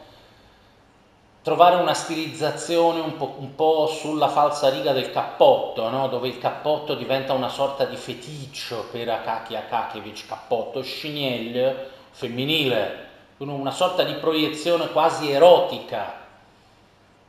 [1.43, 6.07] trovare una stilizzazione un po', un po sulla falsa riga del cappotto, no?
[6.07, 13.71] dove il cappotto diventa una sorta di feticcio per Akaki Akakievich, cappotto Schnell, femminile, una
[13.71, 16.21] sorta di proiezione quasi erotica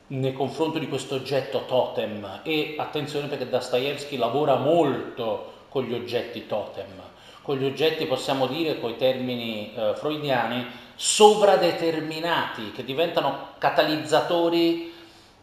[0.07, 6.47] nei confronti di questo oggetto totem e attenzione perché Dostoevsky lavora molto con gli oggetti
[6.47, 6.93] totem,
[7.43, 14.93] con gli oggetti possiamo dire con i termini eh, freudiani sovradeterminati che diventano catalizzatori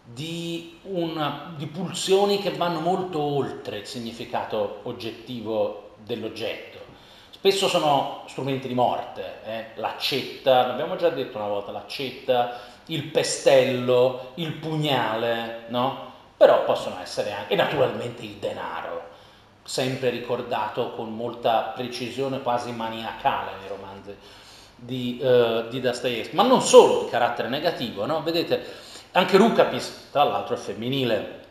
[0.04, 6.80] di, una, di pulsioni che vanno molto oltre il significato oggettivo dell'oggetto.
[7.30, 9.66] Spesso sono strumenti di morte, eh?
[9.76, 16.10] l'accetta, l'abbiamo già detto una volta, l'accetta, il pestello, il pugnale, no?
[16.38, 19.10] Però possono essere anche, e naturalmente il denaro,
[19.64, 24.16] sempre ricordato con molta precisione quasi maniacale nei romanzi
[24.81, 28.23] di, uh, di Dostoevsky, ma non solo di carattere negativo, no?
[28.23, 28.65] Vedete,
[29.13, 31.45] anche Rukapis, tra l'altro, è femminile.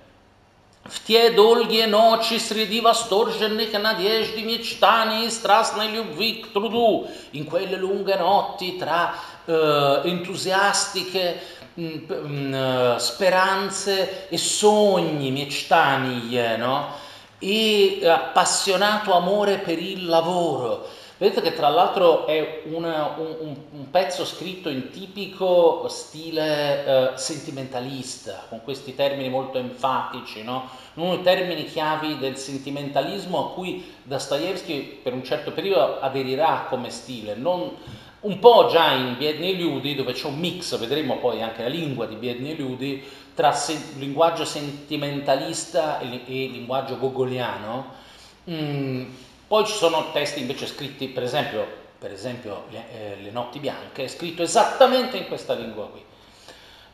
[0.88, 7.46] В те долгие ночи среди восторженных надежд и мечтаний и страстной любви к труду, in
[7.46, 9.52] quelle lunghe notti tra uh,
[10.04, 11.42] entusiastiche
[11.74, 17.04] mh, mh, speranze e sogni, mectanie, no?
[17.40, 20.88] e appassionato amore per il lavoro,
[21.21, 28.47] Vedete che tra l'altro è una, un, un, pezzo scritto in tipico stile eh, sentimentalista,
[28.49, 30.71] con questi termini molto enfatici, no?
[30.95, 36.89] uno dei termini chiavi del sentimentalismo a cui Dostoevsky per un certo periodo aderirà come
[36.89, 37.71] stile, non,
[38.21, 41.69] un po' già in Biedni e Liudi, dove c'è un mix, vedremo poi anche la
[41.69, 43.05] lingua di Biedni e Liudi,
[43.35, 48.09] tra se- linguaggio sentimentalista e, e linguaggio gogoliano.
[48.49, 49.05] Mm,
[49.51, 51.67] poi ci sono testi invece scritti, per esempio,
[51.99, 56.05] per esempio le, eh, le, notti bianche, è scritto esattamente in questa lingua qui.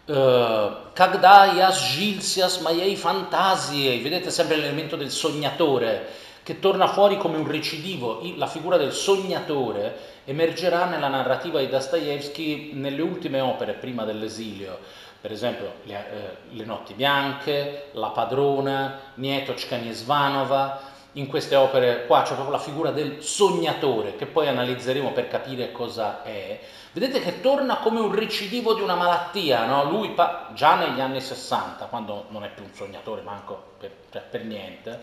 [0.07, 6.07] Eh, Cagdaias, yas gilsias maiei fantasie, vedete sempre l'elemento del sognatore
[6.43, 12.73] che torna fuori come un recidivo, la figura del sognatore emergerà nella narrativa di Dostoevsky
[12.73, 14.79] nelle ultime opere prima dell'esilio,
[15.21, 22.23] per esempio Le, eh, le notti bianche, La padrona, Nietochka Niesvanova, in queste opere qua
[22.23, 26.61] c'è proprio la figura del sognatore che poi analizzeremo per capire cosa è.
[26.93, 29.85] Vedete che torna come un recidivo di una malattia, no?
[29.85, 34.23] lui pa- già negli anni 60, quando non è più un sognatore, manco per, cioè
[34.23, 35.01] per niente,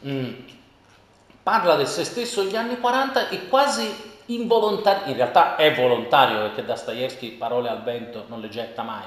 [0.00, 0.34] mh, mm,
[1.42, 6.64] parla del se stesso negli anni 40 e quasi involontario, in realtà è volontario perché
[6.64, 9.06] Dostoevsky parole al vento non le getta mai,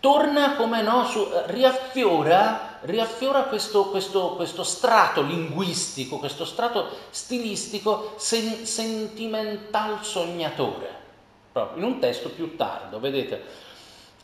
[0.00, 8.64] torna come no, su, riaffiora, riaffiora questo, questo, questo, strato linguistico, questo strato stilistico sen,
[8.64, 10.88] sentimental sognatore,
[11.52, 13.64] proprio in un testo più tardo, vedete.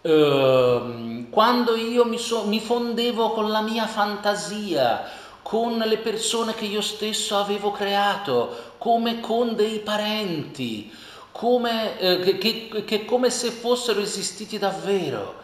[0.03, 5.05] Uh, quando io mi, so, mi fondevo con la mia fantasia,
[5.43, 10.93] con le persone che io stesso avevo creato, come con dei parenti,
[11.31, 15.42] come, eh, che, che, che come se fossero esistiti davvero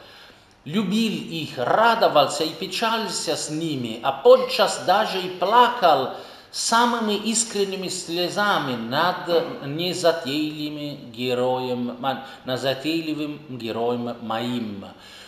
[0.67, 6.15] Любил их, радовался и печалился с ними, а подчас даже и плакал
[6.51, 11.97] самыми искренними слезами над незатейливым героем,
[12.45, 14.85] незатейливым героем моим.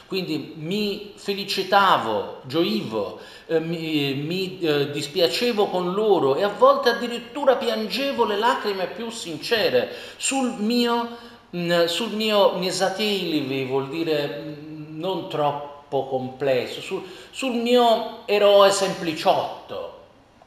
[0.08, 7.56] Quindi mi felicitavo, gioivo, eh, mi, mi eh, dispiacevo con loro e a volte addirittura
[7.56, 11.18] piangevo le lacrime più sincere sul mio,
[11.50, 14.69] mh, sul mio Nesatelivi, vuol dire
[15.01, 19.99] non troppo complesso, sul, sul mio eroe sempliciotto,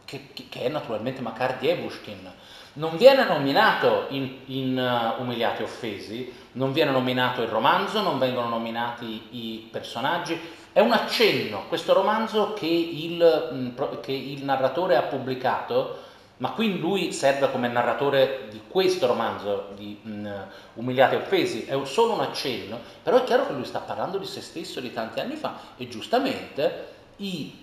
[0.06, 2.32] che, che, è naturalmente Makar Dievushkin.
[2.76, 8.18] Non viene nominato in, in uh, Umiliati e Offesi, non viene nominato il romanzo, non
[8.18, 10.40] vengono nominati i personaggi,
[10.72, 13.70] è un accenno, questo romanzo che il, mm,
[14.02, 16.00] che il narratore ha pubblicato,
[16.38, 21.80] ma qui lui serve come narratore di questo romanzo di um, Umiliati e Offesi, è
[21.86, 25.20] solo un accenno, però è chiaro che lui sta parlando di se stesso di tanti
[25.20, 27.62] anni fa e giustamente i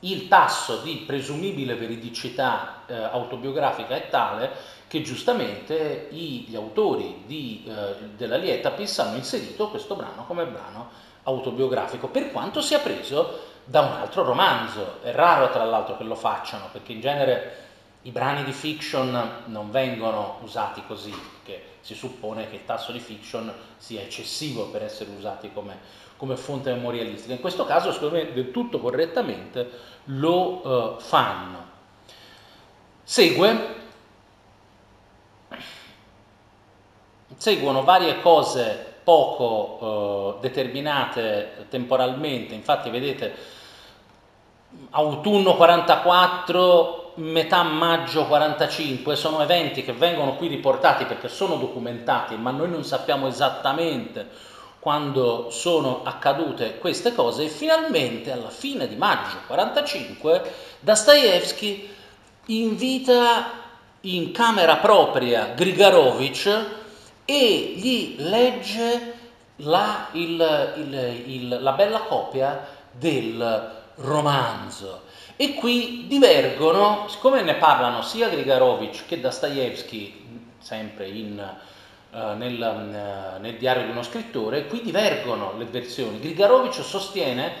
[0.00, 4.50] il tasso di presumibile veridicità eh, autobiografica è tale
[4.86, 11.08] che giustamente i, gli autori di, eh, della Lietapis hanno inserito questo brano come brano
[11.24, 15.00] autobiografico, per quanto sia preso da un altro romanzo.
[15.00, 17.68] È raro tra l'altro che lo facciano, perché in genere
[18.02, 22.98] i brani di fiction non vengono usati così, perché si suppone che il tasso di
[22.98, 25.78] fiction sia eccessivo per essere usati come,
[26.16, 27.32] come fonte memorialistica.
[27.32, 29.70] In questo caso, secondo me, del tutto correttamente
[30.04, 31.68] lo uh, fanno.
[33.04, 33.74] Segue,
[37.36, 43.58] seguono varie cose poco uh, determinate temporalmente, infatti vedete
[44.90, 52.50] autunno 44, metà maggio 45, sono eventi che vengono qui riportati perché sono documentati, ma
[52.50, 54.48] noi non sappiamo esattamente
[54.78, 57.44] quando sono accadute queste cose.
[57.44, 61.88] E finalmente alla fine di maggio 45 Dostoevsky
[62.46, 63.58] invita
[64.02, 66.48] in camera propria Grigarovich
[67.24, 69.18] e gli legge
[69.56, 75.02] la, il, il, il, la bella copia del romanzo.
[75.36, 81.58] E qui divergono, siccome ne parlano sia Grigarovich che Dostoevsky, sempre in
[82.12, 86.18] eh, nel, uh, nel, diario di uno scrittore, qui divergono le versioni.
[86.18, 87.52] Grigarovich sostiene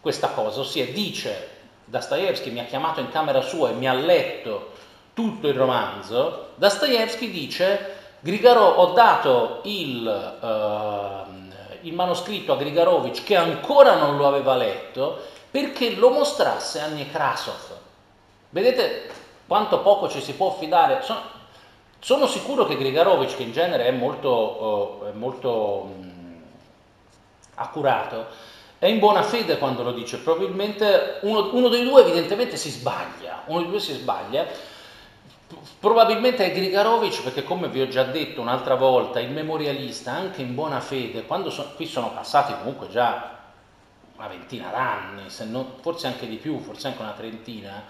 [0.00, 1.48] questa cosa, ossia dice
[1.84, 4.72] Dostoevsky mi ha chiamato in camera sua e mi ha letto
[5.12, 10.06] tutto il romanzo, Dostoevsky dice Grigaro, ho dato il,
[10.40, 16.86] uh, il manoscritto a Grigarovich che ancora non lo aveva letto perché lo mostrasse a
[16.86, 17.78] Nekrasov.
[18.50, 19.10] Vedete
[19.46, 21.02] quanto poco ci si può fidare?
[21.02, 21.22] Sono,
[21.98, 26.42] sono sicuro che Grigarovic, che in genere è molto, è molto um,
[27.54, 28.26] accurato,
[28.78, 33.42] è in buona fede quando lo dice, probabilmente uno, uno, dei due evidentemente si sbaglia,
[33.46, 34.46] uno dei due si sbaglia,
[35.78, 40.54] probabilmente è Grigarovic perché come vi ho già detto un'altra volta, il memorialista anche in
[40.54, 43.39] buona fede, quando so, qui sono passati comunque già
[44.20, 47.82] una ventina d'anni, non, forse anche di più, forse anche una trentina,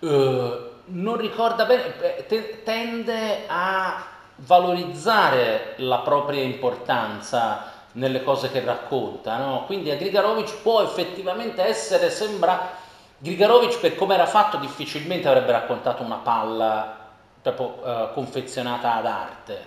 [0.00, 1.94] eh, non ricorda bene,
[2.26, 4.04] te, tende a
[4.34, 9.64] valorizzare la propria importanza nelle cose che racconta, no?
[9.66, 12.78] quindi a Grigarovic può effettivamente essere, sembra,
[13.18, 16.98] Grigarovic per come era fatto difficilmente avrebbe raccontato una palla
[17.42, 19.66] proprio uh, confezionata ad arte,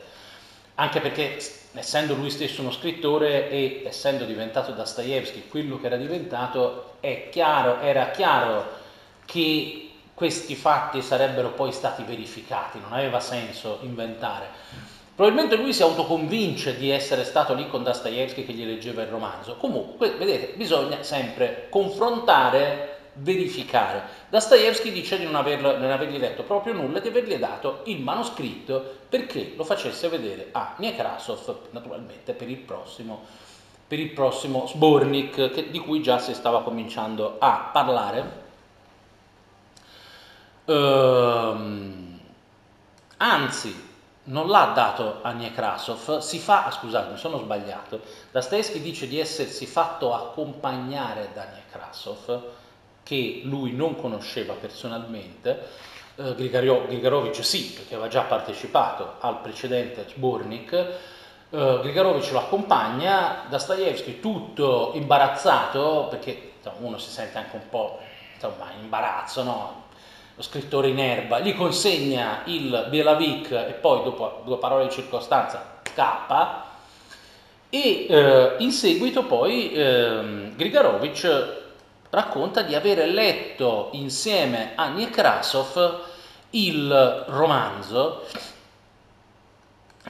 [0.75, 1.37] anche perché
[1.73, 6.95] essendo lui stesso uno scrittore e essendo diventato Dostoevsky quello che era diventato,
[7.31, 8.81] chiaro, era chiaro
[9.25, 14.47] che questi fatti sarebbero poi stati verificati, non aveva senso inventare.
[15.15, 19.57] Probabilmente lui si autoconvince di essere stato lì con Dostoevsky che gli leggeva il romanzo.
[19.57, 24.03] Comunque, vedete, bisogna sempre confrontare, verificare.
[24.29, 28.99] Dostoevsky dice di non, averlo, non avergli letto proprio nulla, di avergli dato il manoscritto
[29.09, 33.23] perché lo facesse vedere a Nekrasov, naturalmente per il prossimo,
[33.87, 38.41] per il prossimo Sbornik, che, di cui già si stava cominciando a parlare
[40.65, 42.19] Ehm,
[43.17, 43.91] anzi,
[44.25, 47.99] non l'ha dato a Nekrasov, si fa, ah, scusate, mi sono sbagliato,
[48.31, 52.43] Dostoevsky dice di essersi fatto accompagnare da Nekrasov,
[53.03, 55.67] che lui non conosceva personalmente,
[56.15, 64.19] eh, Grigarovic sì, perché aveva già partecipato al precedente Sbornik, eh, Grigarovic lo accompagna, Dostoevsky
[64.19, 67.99] tutto imbarazzato, perché uno si sente anche un po'
[68.33, 69.81] insomma, in imbarazzo, no?
[70.35, 75.81] lo scrittore in erba, gli consegna il Bielavik e poi dopo due parole di circostanza
[75.83, 76.71] scappa
[77.69, 81.61] e eh, in seguito poi eh, Grigarovic
[82.12, 86.04] racconta di aver letto insieme a Nekrasov
[86.50, 88.26] il romanzo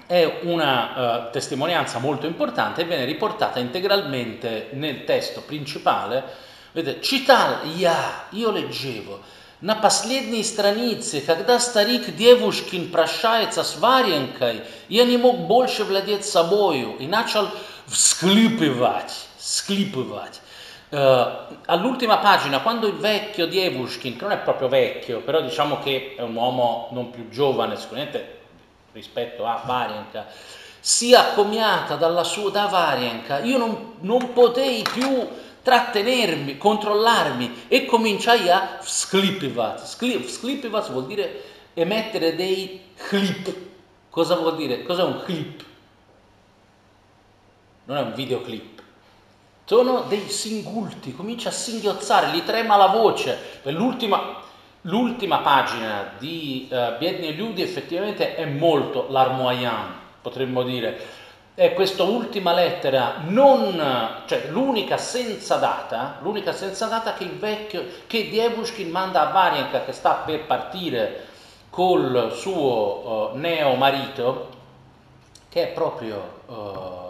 [0.06, 6.22] è una uh, testimonianza molto importante e viene riportata integralmente nel testo principale.
[6.70, 15.04] Vedete, Cital, ya, io leggevo, На последней странице, когда старик девушкин прощается с Варенкой, я
[15.04, 17.48] не мог больше владеть собою и начал
[17.88, 19.26] всхлипывать.
[19.38, 20.40] sklipovat.
[20.93, 25.79] Uh, all'ultima pagina, quando il vecchio di Evushkin, che non è proprio vecchio, però diciamo
[25.79, 28.41] che è un uomo non più giovane, sicuramente
[28.91, 30.27] rispetto a Varienka,
[30.79, 35.27] si accomiata dalla sua, da Varienka, io non, non potei più
[35.63, 39.83] trattenermi, controllarmi e cominciai a sklipivat.
[39.83, 43.51] Sklipivat vuol dire emettere dei clip.
[44.11, 44.83] Cosa vuol dire?
[44.83, 45.63] Cos'è un clip?
[47.85, 48.72] Non è un videoclip.
[49.65, 53.61] Sono dei singulti, comincia a singhiozzare, gli trema la voce.
[53.63, 54.41] L'ultima,
[54.81, 61.21] l'ultima pagina di uh, Biedni e Liudi effettivamente è molto l'armoyant, potremmo dire
[61.55, 67.85] è questa ultima lettera, non, cioè l'unica senza data, l'unica senza data che il vecchio,
[68.07, 71.27] che Dievushkin manda a Varianka che sta per partire
[71.69, 74.49] col suo uh, neo marito,
[75.49, 77.02] che è proprio, uh,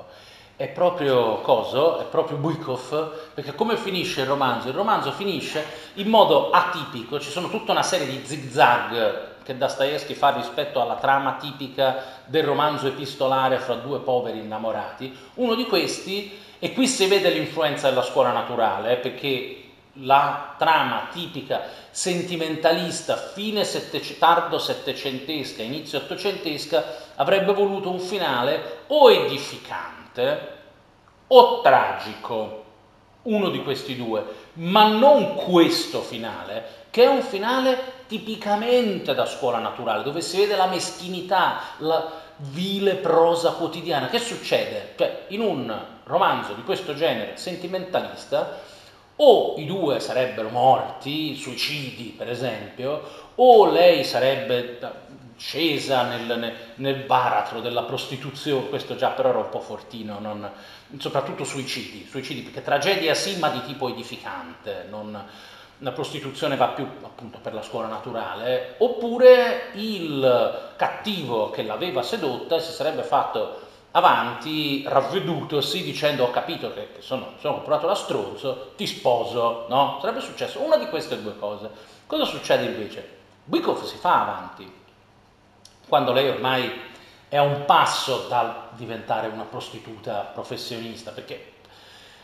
[0.64, 4.70] è proprio coso, è proprio Buikov, perché come finisce il romanzo?
[4.70, 10.14] Il romanzo finisce in modo atipico, ci sono tutta una serie di zigzag che Dostoevsky
[10.14, 15.14] fa rispetto alla trama tipica del romanzo epistolare fra due poveri innamorati.
[15.34, 19.58] Uno di questi, e qui si vede l'influenza della scuola naturale, eh, perché
[19.98, 26.86] la trama tipica sentimentalista fine settec- tardo settecentesca, inizio ottocentesca,
[27.16, 30.53] avrebbe voluto un finale o edificante
[31.28, 32.64] o tragico,
[33.24, 39.60] uno di questi due, ma non questo finale, che è un finale tipicamente da scuola
[39.60, 44.10] naturale, dove si vede la meschinità, la vile prosa quotidiana.
[44.10, 44.94] Che succede?
[44.98, 48.60] Cioè, in un romanzo di questo genere sentimentalista,
[49.16, 53.02] o i due sarebbero morti, suicidi per esempio,
[53.36, 54.80] o lei sarebbe
[55.38, 60.50] scesa nel, nel, baratro della prostituzione, questo già però era un po' fortino, non,
[60.98, 65.26] soprattutto suicidi, suicidi perché tragedia sì ma di tipo edificante, non,
[65.80, 72.60] la prostituzione va più appunto per la scuola naturale, oppure il cattivo che l'aveva sedotta
[72.60, 78.88] si sarebbe fatto avanti ravvedutosi dicendo ho capito che, sono, sono comprato da stronzo, ti
[78.88, 79.98] sposo, no?
[80.02, 81.70] Sarebbe successo una di queste due cose.
[82.08, 83.22] Cosa succede invece?
[83.44, 84.72] Bykov si fa avanti,
[85.88, 86.72] quando lei ormai
[87.34, 91.54] è un passo dal diventare una prostituta professionista, perché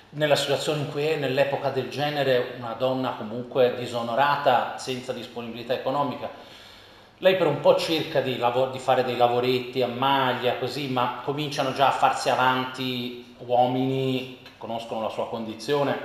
[0.10, 6.30] nella situazione in cui è, nell'epoca del genere, una donna comunque disonorata, senza disponibilità economica.
[7.18, 11.22] Lei per un po' cerca di, lav- di, fare dei lavoretti a maglia, così, ma
[11.24, 15.98] cominciano già a farsi avanti uomini che conoscono la sua condizione,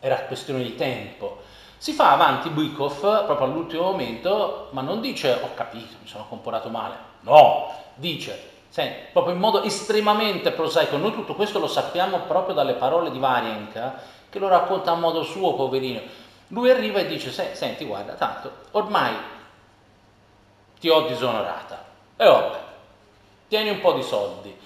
[0.00, 1.42] era questione di tempo.
[1.76, 6.70] Si fa avanti Bykov proprio all'ultimo momento, ma non dice ho capito, mi sono comportato
[6.70, 12.54] male, no, dice Senti, proprio in modo estremamente prosaico, noi tutto questo lo sappiamo proprio
[12.54, 16.00] dalle parole di Varienka, che lo racconta a modo suo, poverino.
[16.48, 19.14] Lui arriva e dice, senti, guarda, tanto, ormai
[20.78, 21.84] ti ho disonorata,
[22.16, 22.58] e vabbè,
[23.48, 24.56] tieni un po' di soldi.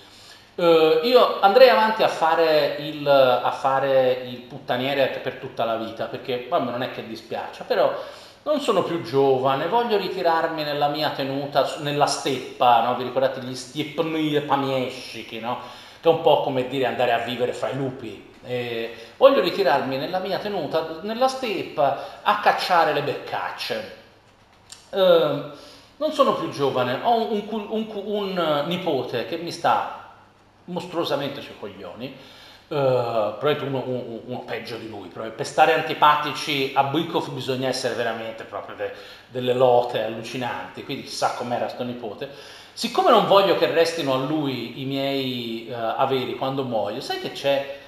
[0.55, 6.07] Uh, io andrei avanti a fare, il, a fare il puttaniere per tutta la vita,
[6.07, 7.91] perché vabbè, non è che dispiace, però
[8.45, 12.97] non sono più giovane, voglio ritirarmi nella mia tenuta, nella steppa, no?
[12.97, 15.59] vi ricordate gli stiepni pamiescichi, no?
[16.01, 18.31] che è un po' come dire andare a vivere fra i lupi.
[18.45, 23.97] Eh, voglio ritirarmi nella mia tenuta, nella steppa, a cacciare le beccacce.
[24.91, 25.43] Eh,
[25.97, 30.11] non sono più giovane, ho un, un, un, un nipote che mi sta
[30.65, 32.17] mostruosamente sui coglioni,
[32.73, 35.09] Uh, probabilmente uno, uno, uno, peggio di lui.
[35.09, 38.93] Per stare antipatici a Bykov bisogna essere veramente proprio de,
[39.29, 42.31] delle lote allucinanti, quindi chissà com'era sto nipote.
[42.73, 47.33] Siccome non voglio che restino a lui i miei uh, averi quando muoio, sai che
[47.33, 47.79] c'è?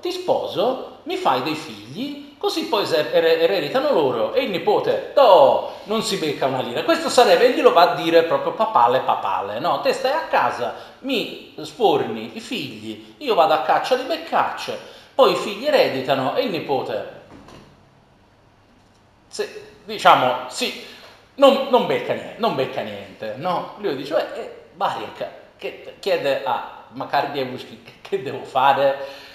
[0.00, 6.02] Ti sposo, mi fai dei figli, Così poi ereditano loro e il nipote, no, non
[6.02, 6.84] si becca una lira.
[6.84, 9.80] Questo sarebbe, glielo va a dire proprio papale papale, no?
[9.80, 14.78] Te stai a casa, mi sforni i figli, io vado a caccia di beccacce,
[15.16, 17.12] poi i figli ereditano e il nipote,
[19.26, 20.86] se, diciamo, sì,
[21.34, 23.74] non, non, becca niente, non becca niente, no?
[23.78, 29.26] Lui dice, eh, eh Barienka, che chiede a Makar Dievuschi che devo fare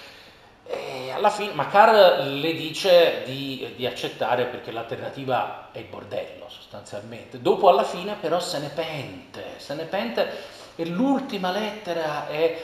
[0.66, 7.40] e alla fine Macar le dice di, di, accettare perché l'alternativa è il bordello sostanzialmente.
[7.40, 10.30] Dopo alla fine però se ne pente, se ne pente
[10.76, 12.62] e l'ultima lettera è,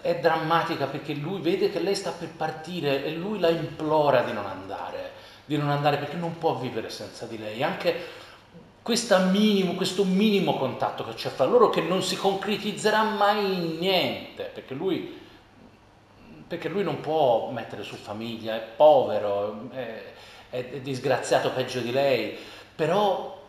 [0.00, 4.32] è drammatica perché lui vede che lei sta per partire e lui la implora di
[4.32, 5.12] non andare,
[5.44, 7.62] di non andare perché non può vivere senza di lei.
[7.62, 8.20] Anche
[9.30, 14.50] minimo, questo minimo contatto che c'è fra loro che non si concretizzerà mai in niente,
[14.52, 15.20] perché lui
[16.52, 20.02] perché lui non può mettere su famiglia, è povero, è,
[20.50, 22.36] è, è disgraziato peggio di lei,
[22.74, 23.40] però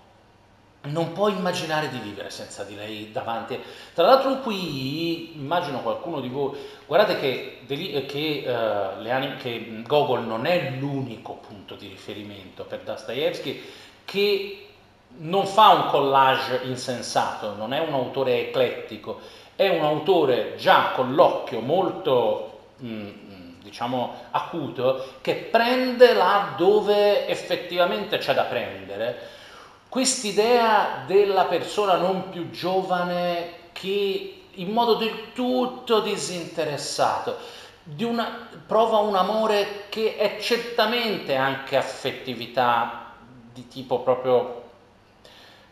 [0.83, 3.59] non può immaginare di vivere senza di lei davanti.
[3.93, 10.45] Tra l'altro qui immagino qualcuno di voi, guardate che, che, uh, anim- che Gogol non
[10.45, 13.61] è l'unico punto di riferimento per Dostoevsky
[14.05, 14.67] che
[15.17, 19.19] non fa un collage insensato, non è un autore eclettico,
[19.57, 22.52] è un autore già con l'occhio molto
[23.61, 29.29] diciamo acuto che prende là dove effettivamente c'è da prendere
[29.87, 37.37] quest'idea della persona non più giovane che in modo del tutto disinteressato
[37.99, 43.11] una, prova un amore che è certamente anche affettività
[43.53, 44.61] di tipo proprio,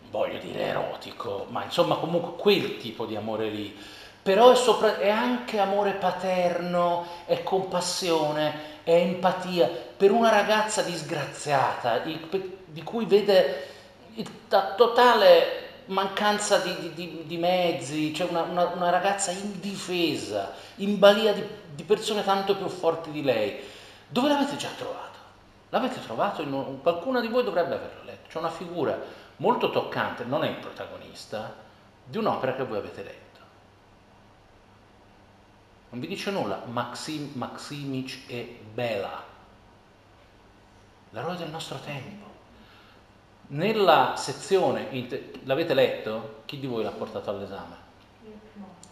[0.09, 3.75] voglio dire erotico, ma insomma comunque quel tipo di amore lì.
[4.23, 9.67] Però è, sopra, è anche amore paterno, è compassione, è empatia
[9.97, 13.67] per una ragazza disgraziata di cui vede
[14.49, 21.33] la totale mancanza di, di, di mezzi, c'è una, una, una, ragazza indifesa, in balia
[21.33, 21.43] di,
[21.73, 23.59] di, persone tanto più forti di lei.
[24.07, 25.19] Dove l'avete già trovato?
[25.69, 26.41] L'avete trovato?
[26.41, 28.29] In, qualcuna di voi dovrebbe averlo letto.
[28.29, 28.97] C'è una figura
[29.37, 31.53] molto toccante, non è il protagonista,
[32.05, 33.30] di un'opera che voi avete letto.
[35.91, 39.23] Non vi dice nulla, Maxim, Maximic e Bela,
[41.09, 42.29] l'eroe del nostro tempo.
[43.47, 44.87] Nella sezione,
[45.43, 46.43] l'avete letto?
[46.45, 47.75] Chi di voi l'ha portato all'esame?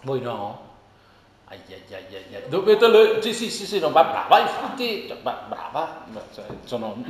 [0.02, 0.68] Voi no?
[1.52, 3.22] Ai, ai, ai, Dovete le...
[3.24, 7.04] Sì, sì, sì, sì, no, ma brava, infatti, ma brava, cioè, sono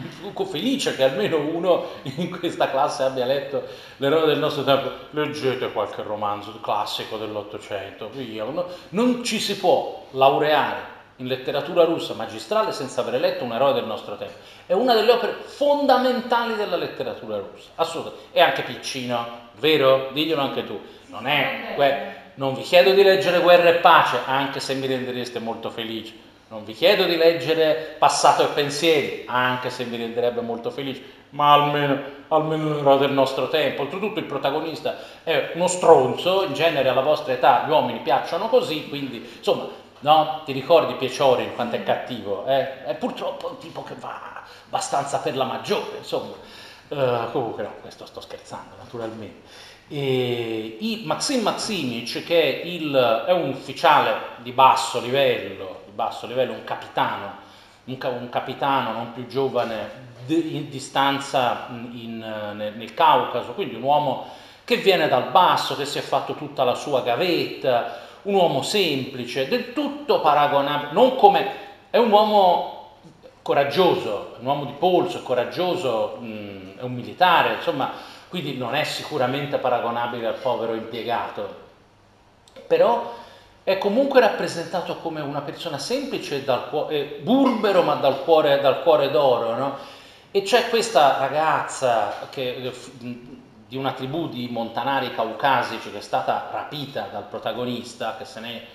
[0.45, 3.61] felice che almeno uno in questa classe abbia letto
[3.97, 4.91] l'eroe del nostro tempo.
[5.09, 8.45] Leggete qualche romanzo classico dell'Ottocento, via.
[8.89, 13.85] Non ci si può laureare in letteratura russa magistrale senza aver letto un eroe del
[13.85, 14.35] nostro tempo.
[14.65, 18.27] È una delle opere fondamentali della letteratura russa, assolutamente.
[18.31, 20.11] E anche Piccino, vero?
[20.13, 20.79] Diglielo anche tu.
[21.07, 21.75] Non, è,
[22.39, 26.13] non vi chiedo di leggere Guerra e Pace, anche se mi rendereste molto felice.
[26.47, 31.51] Non vi chiedo di leggere Passato e Pensieri, anche se mi renderebbe molto felice, ma
[31.51, 33.81] almeno, almeno l'eroe del nostro tempo.
[33.81, 38.87] Oltretutto il protagonista è uno stronzo, in genere alla vostra età gli uomini piacciono così,
[38.87, 39.67] quindi insomma
[40.01, 40.43] No?
[40.45, 42.45] Ti ricordi Pieciori quanto è cattivo?
[42.45, 42.85] Eh?
[42.85, 46.35] È purtroppo un tipo che va abbastanza per la maggiore, insomma.
[46.87, 49.47] Uh, comunque no, questo sto scherzando naturalmente.
[49.91, 56.27] E il Maxim Maximic, che è, il, è, un ufficiale di basso livello, di basso
[56.27, 57.31] livello un capitano,
[57.85, 62.19] un, un capitano non più giovane in distanza in,
[62.55, 64.27] nel, nel Caucaso, quindi un uomo
[64.63, 69.47] che viene dal basso, che si è fatto tutta la sua gavetta, un uomo semplice,
[69.47, 71.51] del tutto paragonabile, non come
[71.89, 72.97] è un uomo
[73.41, 77.91] coraggioso, un uomo di polso, coraggioso, mh, è un militare, insomma,
[78.29, 81.67] quindi non è sicuramente paragonabile al povero impiegato,
[82.67, 83.13] però
[83.63, 89.11] è comunque rappresentato come una persona semplice, dal cuore, burbero ma dal cuore, dal cuore
[89.11, 89.77] d'oro, no?
[90.31, 92.71] E c'è questa ragazza che
[93.67, 98.65] di una tribù di montanari caucasici che è stata rapita dal protagonista che se ne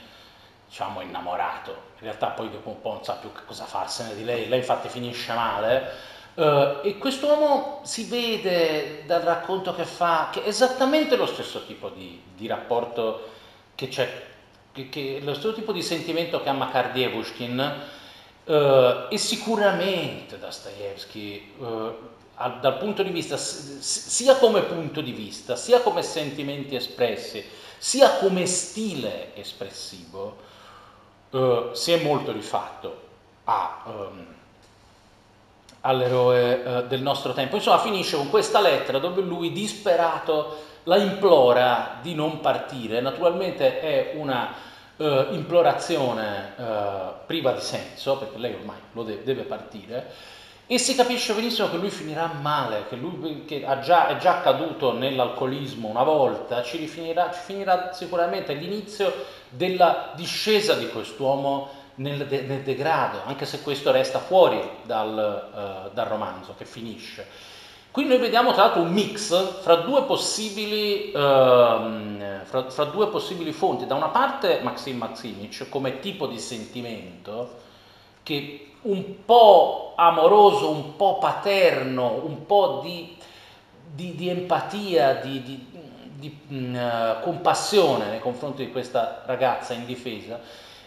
[0.67, 1.71] diciamo innamorato.
[1.99, 4.49] In realtà poi dopo un po' non sa più cosa farsene di lei.
[4.49, 6.43] Lei infatti finisce male uh,
[6.83, 12.21] e quest'uomo si vede dal racconto che fa che è esattamente lo stesso tipo di,
[12.35, 13.31] di rapporto
[13.75, 14.23] che c'è
[14.73, 17.75] che, che, lo stesso tipo di sentimento che ha Makardievushkin
[18.45, 18.53] uh,
[19.09, 21.95] e sicuramente Dostoevsky uh,
[22.61, 27.45] dal punto di vista, sia come punto di vista, sia come sentimenti espressi,
[27.79, 30.39] sia come stile espressivo,
[31.75, 33.03] si è molto rifatto
[33.45, 34.27] a, um,
[35.85, 37.57] all'eroe eh, del nostro tempo.
[37.57, 43.01] Insomma, finisce con questa lettera dove lui, disperato, la implora di non partire.
[43.01, 49.43] Naturalmente è una Uh, implorazione uh, priva di senso, perché lei ormai lo deve, deve
[49.43, 50.09] partire,
[50.69, 54.93] e si capisce benissimo che lui finirà male, che lui che già, è già caduto
[54.93, 59.13] nell'alcolismo una volta, ci, rifinirà, ci finirà sicuramente l'inizio
[59.49, 65.95] della discesa di quest'uomo nel, de, nel degrado, anche se questo resta fuori dal, uh,
[65.95, 67.27] dal, romanzo che finisce.
[67.91, 73.53] Qui noi vediamo tra l'altro un mix fra due possibili, uh, fra, fra due possibili
[73.53, 73.87] fonti.
[73.87, 77.63] Da una parte Maxim Maximic come tipo di sentimento,
[78.25, 83.17] che un po' amoroso, un po' paterno, un po' di,
[83.87, 85.71] di, di empatia, di,
[86.17, 90.41] di uh, compassione nei confronti di questa ragazza indifesa,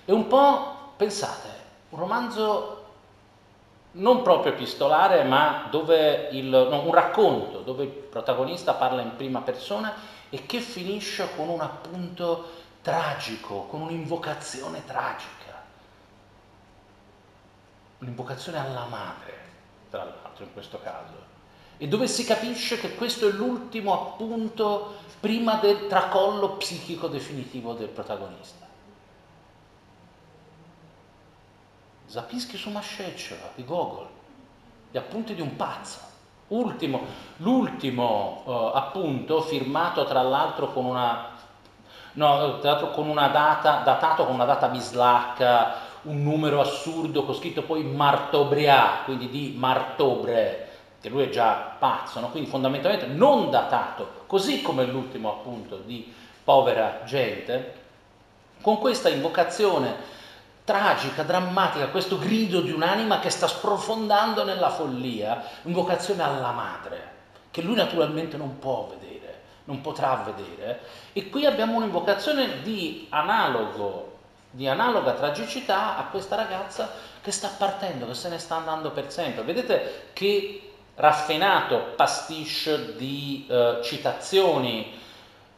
[0.03, 1.47] e un po' pensate,
[1.89, 2.85] un romanzo
[3.91, 5.69] non proprio epistolare, ma
[6.31, 9.93] il, no, un racconto dove il protagonista parla in prima persona
[10.29, 12.49] e che finisce con un appunto
[12.81, 15.63] tragico, con un'invocazione tragica,
[17.99, 19.33] un'invocazione alla madre,
[19.89, 21.35] tra l'altro in questo caso,
[21.77, 27.87] e dove si capisce che questo è l'ultimo appunto prima del tracollo psichico definitivo del
[27.87, 28.66] protagonista.
[32.07, 34.07] Zapischi su Maszeczewa di Gogol,
[34.89, 35.99] gli appunti di un pazzo.
[36.47, 37.01] Ultimo,
[37.37, 41.31] l'ultimo eh, appunto firmato tra l'altro con una,
[42.13, 47.35] no, tra l'altro con una data, datato con una data bislacca, un numero assurdo con
[47.35, 50.69] scritto poi Martobria, quindi di Martobre,
[51.01, 52.29] che lui è già pazzo, no?
[52.29, 57.73] quindi fondamentalmente non datato, così come l'ultimo appunto di povera gente,
[58.61, 60.15] con questa invocazione
[60.67, 67.11] tragica, drammatica, questo grido di un'anima che sta sprofondando nella follia, invocazione alla madre,
[67.51, 70.81] che lui naturalmente non può vedere, non potrà vedere.
[71.13, 74.17] E qui abbiamo un'invocazione di analogo,
[74.51, 76.91] di analoga tragicità a questa ragazza
[77.21, 79.43] che sta partendo, che se ne sta andando per sempre.
[79.43, 84.99] Vedete che raffinato pastiche di eh, citazioni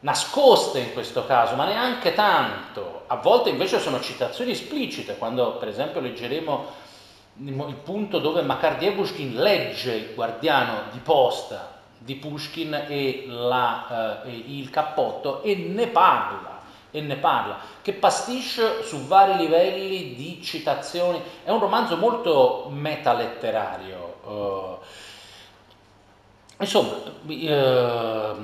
[0.00, 3.02] nascoste in questo caso, ma neanche tanto.
[3.06, 6.88] A volte invece sono citazioni esplicite, quando per esempio leggeremo
[7.36, 14.30] il punto dove Makar Dievushkin legge il guardiano di posta di Pushkin e, la, eh,
[14.30, 21.20] il cappotto e ne parla, e ne parla, che pastisce su vari livelli di citazioni.
[21.44, 24.14] È un romanzo molto metaletterario.
[24.26, 25.08] Eh,
[26.60, 26.92] Insomma,
[27.26, 28.34] eh,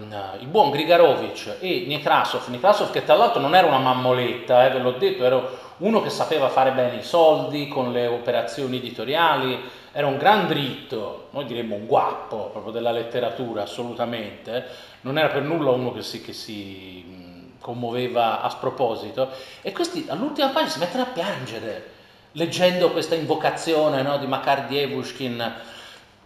[0.40, 4.78] il buon Grigarovic e Nekrasov, Nekrasov che tra l'altro non era una mammoletta, eh, ve
[4.78, 5.46] l'ho detto, era
[5.78, 9.60] uno che sapeva fare bene i soldi con le operazioni editoriali,
[9.92, 14.64] era un gran dritto, noi diremmo un guappo proprio della letteratura, assolutamente,
[15.02, 19.28] non era per nulla uno che si, che si commuoveva a sproposito,
[19.60, 21.90] e questi all'ultima pagina si mettono a piangere
[22.32, 25.54] leggendo questa invocazione no, di Makar Dievushkin,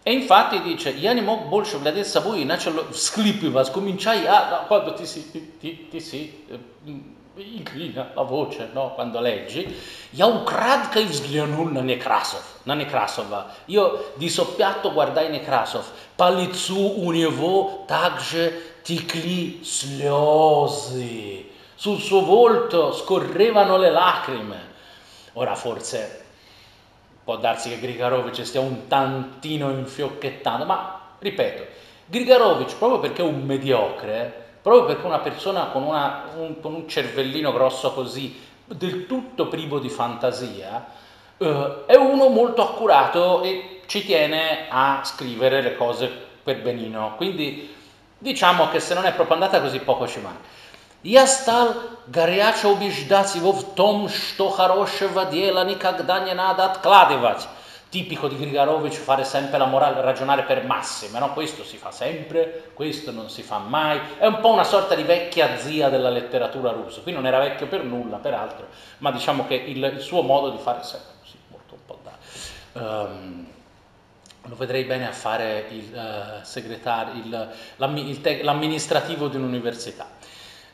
[0.02, 4.94] e infatti dice, я не мог больше владеть собой и начал всхлипывать, cominciai a, quando
[4.94, 6.32] ti si, ti, ti si
[7.34, 8.94] inclina la voce, no?
[8.94, 9.76] quando leggi,
[10.12, 13.50] я украдкой взглянул на Некрасов, на Некрасова.
[13.66, 15.84] Io di soppiatto guardai Nekrasov,
[16.16, 24.60] по лицу у него также текли слезы, sul suo volto scorrevano le lacrime.
[25.34, 26.19] Ora forse
[27.31, 31.63] può darsi che Grigarovic stia un tantino infiocchettando, ma ripeto,
[32.05, 36.73] Grigarovic proprio perché è un mediocre, proprio perché è una persona con, una, un, con
[36.73, 40.85] un, cervellino grosso così, del tutto privo di fantasia,
[41.37, 46.11] eh, è uno molto accurato e ci tiene a scrivere le cose
[46.43, 47.13] per benino.
[47.15, 47.73] Quindi
[48.17, 50.59] diciamo che se non è proprio andata così poco ci manca.
[51.02, 51.74] Я стал
[52.08, 57.46] горячо убеждать его в том, что хорошего дела никогда не надо откладывать.
[57.88, 61.32] Tipico di Grigarovic fare sempre la morale, ragionare per massime, no?
[61.32, 64.00] Questo si fa sempre, questo non si fa mai.
[64.18, 67.00] È un po' una sorta di vecchia zia della letteratura russa.
[67.00, 68.66] Qui non era vecchio per nulla, peraltro,
[68.98, 71.98] ma diciamo che il, il suo modo di fare è sempre così, molto un po'
[72.02, 72.12] da...
[72.80, 73.46] Um,
[74.48, 80.06] lo vedrei bene a fare il uh, segretario, il, l'amministrativo di un'università.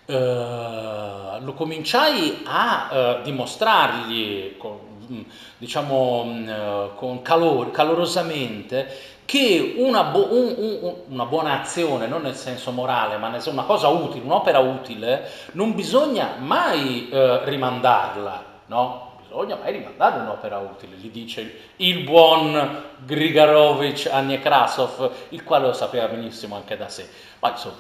[0.10, 4.80] Uh, lo cominciai a uh, dimostrargli, con,
[5.12, 5.22] mm,
[5.58, 8.88] diciamo, uh, con calor, calorosamente,
[9.26, 13.90] che una, bo- un, un, una, buona azione, non nel senso morale, ma una cosa
[13.90, 19.16] utile, un'opera utile, non bisogna mai rimandarla, no?
[19.20, 25.74] Bisogna mai rimandare un'opera utile, gli dice il buon Grigarovic a Nekrasov, il quale lo
[25.74, 27.10] sapeva benissimo anche da sé.
[27.40, 27.76] Ma insomma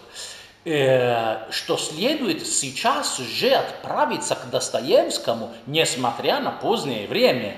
[0.64, 7.56] что следует сейчас же отправиться к Dostoevskому, nessmatrià на позднее время.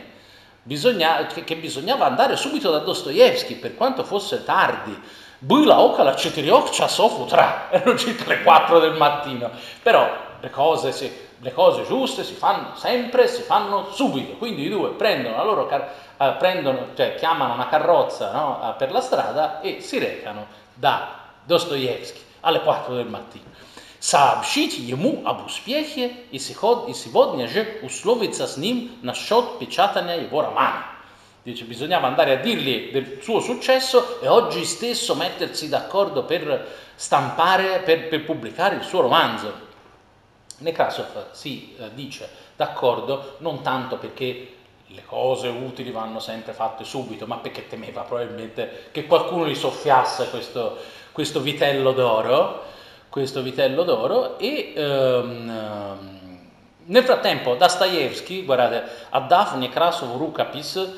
[0.64, 4.98] Bisogna, che, che bisognava andare subito da Dostoevsky, per quanto fosse tardi.
[5.38, 9.50] Было около 4 часов утра, erano circa le 4 del mattino,
[9.82, 10.10] però
[10.40, 14.92] le cose, si, le cose giuste si fanno sempre, si fanno subito, quindi i due
[14.92, 19.82] prendono la loro car- eh, prendono, cioè chiamano una carrozza no, per la strada e
[19.82, 23.44] si recano da Dostoevsky alle 4 del mattino.
[23.98, 30.84] Сообщить ему об успехе и сегодня же условиться с ним насчет печатания его романа.
[31.42, 37.80] Dice, bisognava andare a dirgli del suo successo e oggi stesso mettersi d'accordo per stampare,
[37.80, 39.52] per, per pubblicare il suo romanzo.
[40.58, 44.54] Nekrasov si eh, dice d'accordo non tanto perché
[44.86, 50.30] le cose utili vanno sempre fatte subito, ma perché temeva probabilmente che qualcuno gli soffiasse
[50.30, 50.78] questo,
[51.19, 52.63] questo vitello d'oro,
[53.09, 56.39] questo vitello d'oro e um,
[56.85, 60.89] nel frattempo Dostoevsky, guardate, a Daphne Krasov Rukapis,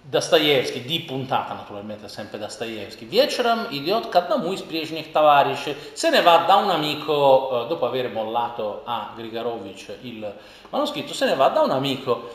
[0.00, 6.54] Dostoevsky, di puntata naturalmente sempre Dostoevsky, Vieceram idiot kadamui sprijnik tavarish, se ne va da
[6.54, 10.32] un amico, eh, dopo aver mollato a Grigarovich il
[10.70, 12.30] manoscritto, se ne va da un amico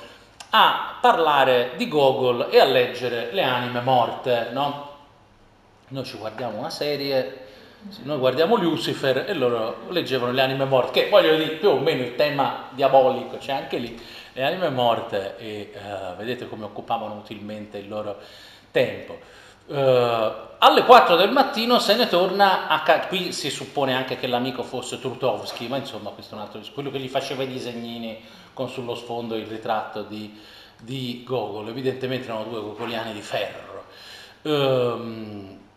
[0.49, 4.88] a parlare di Gogol e a leggere le anime morte, no?
[5.89, 7.47] Noi ci guardiamo una serie,
[8.03, 12.03] noi guardiamo Lucifer e loro leggevano le anime morte, che voglio dire più o meno
[12.03, 13.99] il tema diabolico c'è anche lì,
[14.33, 18.17] le anime morte e uh, vedete come occupavano utilmente il loro
[18.69, 19.17] tempo.
[19.65, 19.75] Uh,
[20.59, 24.61] alle 4 del mattino se ne torna a casa, qui si suppone anche che l'amico
[24.61, 28.21] fosse Trutovsky, ma insomma questo è un altro quello che gli faceva i disegnini
[28.53, 30.39] con sullo sfondo il ritratto di,
[30.79, 33.85] di Gogol, evidentemente erano due gogoliani di ferro.
[34.43, 35.67] Um,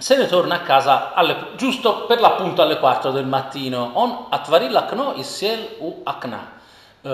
[0.00, 3.90] se ne torna a casa alle, giusto per l'appunto alle 4 del mattino.
[3.94, 6.58] On atvarì l'acno isiel u akna.
[7.02, 7.10] Uh,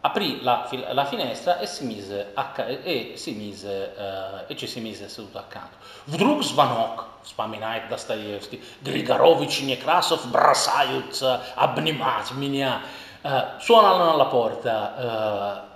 [0.00, 4.80] aprì la, la, finestra e si mise, a, e, si mise uh, e ci si
[4.80, 5.76] mise seduto accanto.
[6.04, 11.22] Vdrug svanok, spaminai Dostoevsky, Grigarovich Nekrasov brasaiuts
[11.54, 12.80] abnimat minia.
[13.20, 15.66] Uh, eh, suonano alla porta.
[15.68, 15.72] Uh,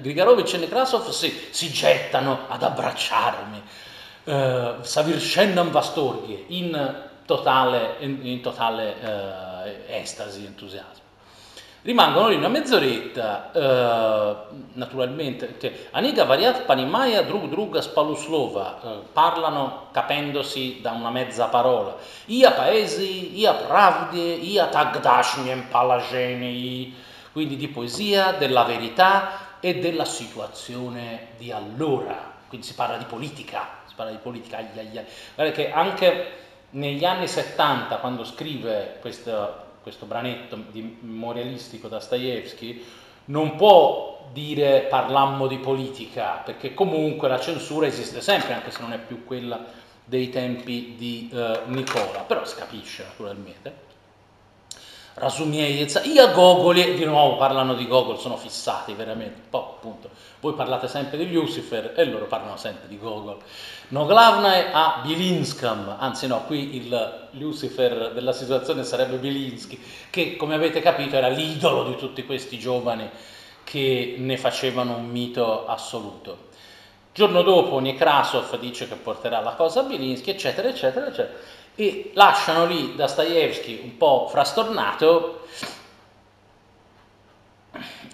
[0.00, 3.62] Grigarovich e Nekrasov si, si gettano ad abbracciarmi.
[4.24, 11.02] Uh, Savirshenam Vastorghi in totale, in, in totale uh, estasi, entusiasmo.
[11.82, 20.78] Rimangono lì una mezz'oretta, uh, naturalmente, Aniga Variat Panimaya Drug Druga Spaluslova, uh, parlano capendosi
[20.80, 21.96] da una mezza parola.
[22.26, 26.94] Ia paesi, ia pravdie, ia tagdashniem palagenei,
[27.32, 32.30] quindi di poesia, della verità e della situazione di allora.
[32.46, 35.04] Quindi si parla di politica, si parla di politica, ai, ai, ai.
[35.34, 36.30] Guardate che anche
[36.70, 42.84] negli anni 70, quando scrive questo questo branetto di memorialistico da Stajewski,
[43.26, 48.92] non può dire parlammo di politica, perché comunque la censura esiste sempre, anche se non
[48.92, 49.60] è più quella
[50.04, 53.90] dei tempi di eh, Nicola, però si capisce naturalmente.
[55.14, 60.08] Rasumiejec, io Gogoli, di nuovo parlano di Gogol, sono fissati veramente, poi appunto
[60.40, 63.36] voi parlate sempre di Lucifer e loro parlano sempre di Gogol.
[63.88, 70.54] No glavne a Bilinskam, anzi no, qui il Lucifer della situazione sarebbe Bilinsky, che come
[70.54, 73.08] avete capito era l'idolo di tutti questi giovani
[73.64, 76.50] che ne facevano un mito assoluto.
[77.12, 82.66] Giorno dopo Nekrasov dice che porterà la cosa a Bilinsky, eccetera, eccetera, eccetera e lasciano
[82.66, 85.46] lì Dostoevsky un po' frastornato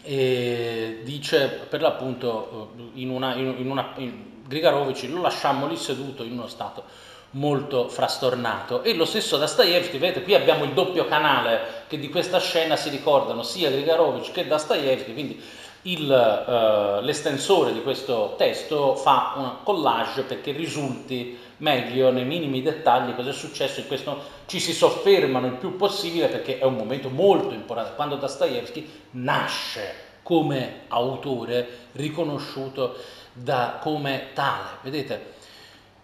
[0.02, 6.32] e dice per l'appunto in una, in una in Grigarovici lo lasciamo lì seduto in
[6.32, 6.84] uno stato
[7.32, 8.82] molto frastornato.
[8.82, 12.88] E lo stesso Dostoevsky, vedete qui abbiamo il doppio canale che di questa scena si
[12.88, 15.42] ricordano sia Grigarovic che Dostoevsky, quindi
[15.88, 23.34] l'estensore di questo testo fa un collage perché risulti meglio nei minimi dettagli cosa è
[23.34, 27.95] successo in questo ci si soffermano il più possibile perché è un momento molto importante
[27.95, 32.95] quando Dostoevsky nasce come autore riconosciuto
[33.34, 35.34] da, come tale vedete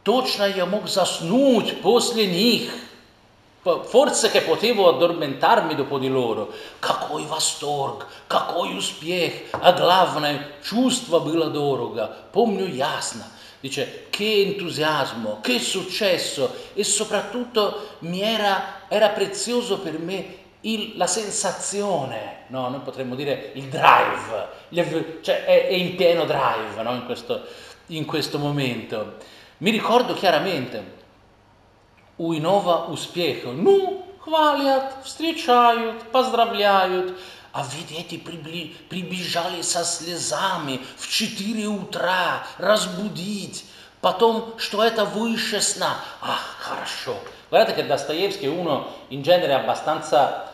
[0.04, 2.72] точно я мог заснуть после них
[3.64, 6.54] Forse che potevo addormentarmi dopo di loro.
[6.80, 12.16] Какой восторг, какой успех, а главное, чувство было дорого.
[12.32, 13.26] Помню ясно.
[13.62, 21.08] Dice che entusiasmo, che successo e soprattutto mi era, era prezioso per me il, la
[21.08, 22.70] sensazione, no?
[22.70, 26.94] noi potremmo dire il drive, cioè è, è in pieno drive no?
[26.94, 27.46] in, questo,
[27.88, 29.16] in questo momento.
[29.58, 30.96] Mi ricordo chiaramente,
[32.19, 33.49] Уйнова успеха.
[33.49, 37.19] Ну, хвалят, встречают, поздравляют.
[37.53, 38.75] А ведь эти прибли...
[38.89, 43.65] прибежали со слезами в 4 утра разбудить.
[44.01, 45.97] Потом, что это выше сна.
[46.21, 47.17] Ах, хорошо.
[47.51, 50.53] Che Dostoevsky è uno in genere abbastanza,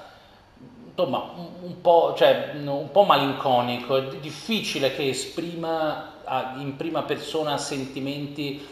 [0.86, 1.32] insomma,
[1.62, 6.12] un po', cioè, un po' malinconico, è difficile che esprima
[6.58, 8.68] in prima persona sentimenti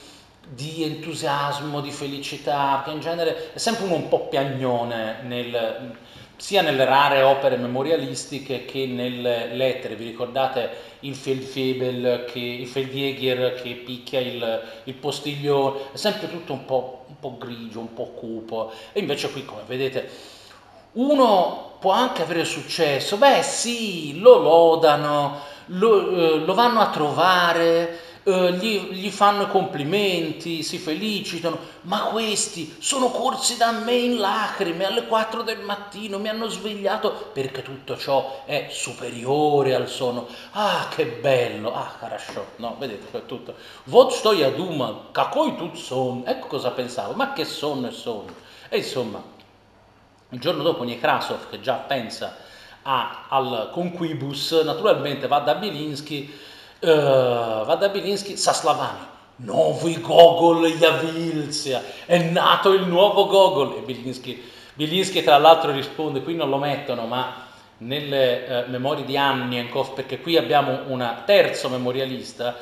[0.48, 5.96] di entusiasmo, di felicità, che in genere è sempre uno un po' piagnone nel,
[6.36, 9.96] sia nelle rare opere memorialistiche che nelle lettere.
[9.96, 10.70] Vi ricordate
[11.00, 15.92] il Feldfebel, che, il Feldjäger che picchia il, il postiglione?
[15.92, 18.72] È sempre tutto un po', un po' grigio, un po' cupo.
[18.92, 20.08] E invece qui, come vedete,
[20.92, 27.98] uno può anche avere successo, beh sì, lo lodano, lo, eh, lo vanno a trovare,
[28.28, 34.84] eh, gli, gli, fanno complimenti, si felicitano, ma questi sono corsi da me in lacrime
[34.84, 40.28] alle 4 del mattino, mi hanno svegliato perché tutto ciò è superiore al sonno.
[40.50, 41.72] Ah, che bello!
[41.72, 43.54] Ah, carasciò, no, vedete, è tutto.
[43.84, 48.34] Vod sto a Duma, kakoi tut son, ecco cosa pensavo, ma che sonno e sonno.
[48.68, 49.22] E insomma,
[50.28, 52.36] il giorno dopo Nekrasov, che già pensa
[52.82, 59.16] a, al conquibus, naturalmente va da Bilinski eh, Vada Bilinski, Saslavani.
[59.38, 63.78] nuovo Gogol Javilzia, è nato il nuovo Gogol.
[63.78, 64.42] E Bilinski,
[64.74, 67.46] Bilinski tra l'altro risponde, qui non lo mettono, ma
[67.78, 72.56] nelle eh, memorie di Annienkov, perché qui abbiamo un terzo memorialista,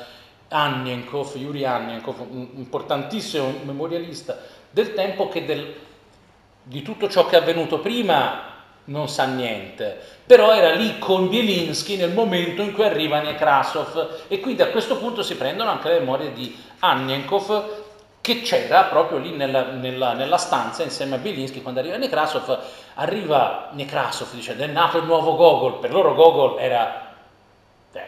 [0.49, 4.37] Annienkov, Yuri Annienkov, un importantissimo memorialista
[4.69, 5.75] del tempo che del,
[6.63, 8.46] di tutto ciò che è avvenuto prima
[8.87, 14.25] non sa niente, però era lì con Bielinski nel momento in cui arriva Nekrasov.
[14.27, 17.85] E quindi a questo punto si prendono anche le memorie di Annenkov
[18.21, 21.61] che c'era proprio lì nella, nella, nella, stanza insieme a Bielinski.
[21.61, 22.59] Quando arriva Nekrasov,
[22.95, 27.15] arriva Nekrasov, dice è nato il nuovo Gogol, per loro Gogol era
[27.93, 28.01] eh,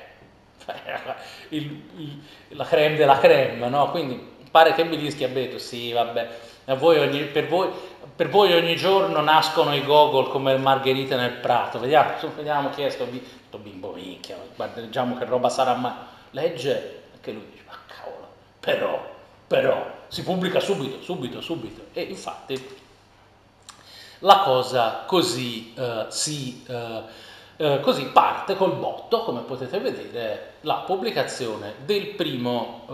[1.50, 3.92] il, il, la creme della creme, no?
[3.92, 6.28] quindi pare che Bielinski abbia detto sì vabbè,
[6.76, 7.70] voi per voi
[8.16, 11.80] per voi ogni giorno nascono i gogol come margherite nel prato.
[11.80, 13.08] Vediamo, vediamo chi è sto,
[13.48, 18.28] sto bimbo minchia, guardiamo che roba sarà ma legge anche lui dice, ma cavolo,
[18.60, 19.06] però,
[19.48, 21.86] però, si pubblica subito, subito, subito.
[21.94, 22.78] E infatti
[24.20, 26.66] la cosa così uh, si...
[26.68, 32.86] Uh, uh, così parte col botto, come potete vedere, la pubblicazione del primo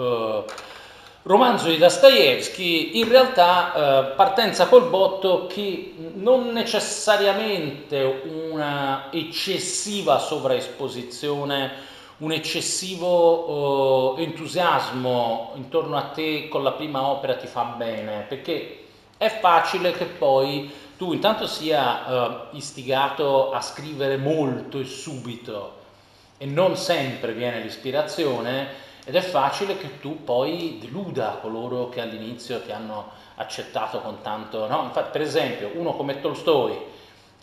[1.26, 8.22] romanzo di Dostoevsky, in realtà eh, partenza col botto che non necessariamente
[8.52, 17.48] una eccessiva sovraesposizione, un eccessivo eh, entusiasmo intorno a te con la prima opera ti
[17.48, 18.84] fa bene, perché
[19.18, 25.74] è facile che poi tu intanto sia eh, istigato a scrivere molto e subito
[26.38, 32.60] e non sempre viene l'ispirazione ed è facile che tu poi deluda coloro che all'inizio
[32.62, 34.68] ti hanno accettato con tanto...
[34.68, 34.84] No?
[34.84, 36.76] Infatti, per esempio, uno come Tolstoi,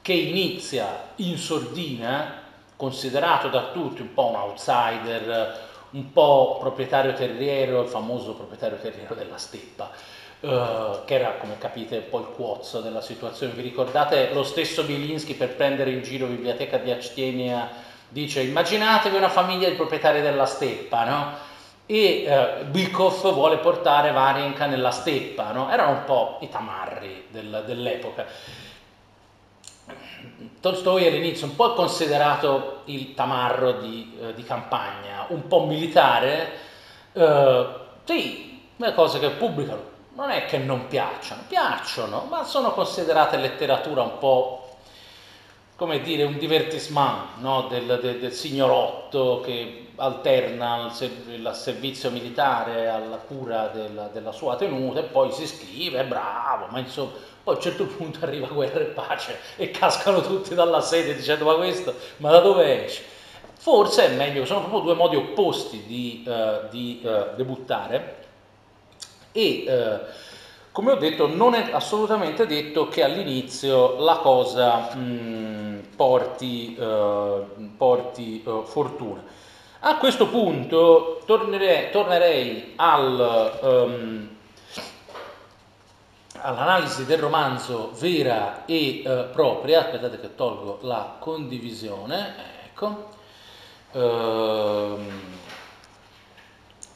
[0.03, 2.41] che inizia in sordina,
[2.75, 5.61] considerato da tutti un po' un outsider,
[5.91, 11.99] un po' proprietario terriero, il famoso proprietario terriero della steppa, Uh, che era come capite
[11.99, 13.53] un po' il cuozzo della situazione.
[13.53, 17.71] Vi ricordate lo stesso Bielinski per prendere in giro Biblioteca di Actenia
[18.13, 21.51] dice immaginatevi una famiglia di proprietari della steppa, no?
[21.87, 25.71] E eh, Bykov vuole portare Varenka nella steppa, no?
[25.71, 28.25] erano un po' i tamarri del, dell'epoca.
[30.61, 36.53] Tolstoi all'inizio un po' considerato il tamarro di, eh, di campagna, un po' militare,
[37.13, 37.67] eh,
[38.05, 44.03] sì, le cose che pubblicano non è che non piacciono, piacciono, ma sono considerate letteratura
[44.03, 44.62] un po'
[45.77, 47.67] come dire un divertissement no?
[47.69, 55.01] del, del, del signorotto che alterna il servizio militare alla cura della, della, sua tenuta
[55.01, 57.13] e poi si scrive, è bravo, ma insomma,
[57.43, 61.45] poi a un certo punto arriva guerra e pace e cascano tutti dalla sede dicendo
[61.45, 63.03] ma questo, ma da dove esce?
[63.59, 68.17] Forse è meglio, sono proprio due modi opposti di, uh, di uh, debuttare
[69.31, 70.07] e uh,
[70.73, 76.77] come ho detto non è assolutamente detto che all'inizio la cosa mh, mm, porti,
[77.77, 79.23] porti fortuna.
[79.85, 84.29] A questo punto tornerei, tornerei al, um,
[86.39, 89.81] all'analisi del romanzo vera e uh, propria.
[89.81, 92.35] Aspettate che tolgo la condivisione.
[92.65, 93.09] Ecco.
[93.91, 95.01] Uh,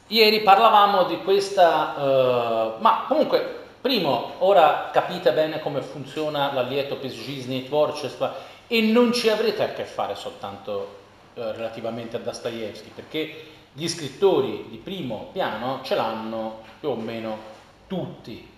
[0.07, 3.56] ieri parlavamo di questa, uh, ma comunque,
[3.86, 8.30] primo, ora capite bene come funziona l'allieto Pesgisny Tvorчество
[8.66, 11.00] e non ci avrete a che fare soltanto
[11.34, 17.38] eh, relativamente a Dostoevsky, perché gli scrittori di primo piano ce l'hanno più o meno
[17.86, 18.50] tutti.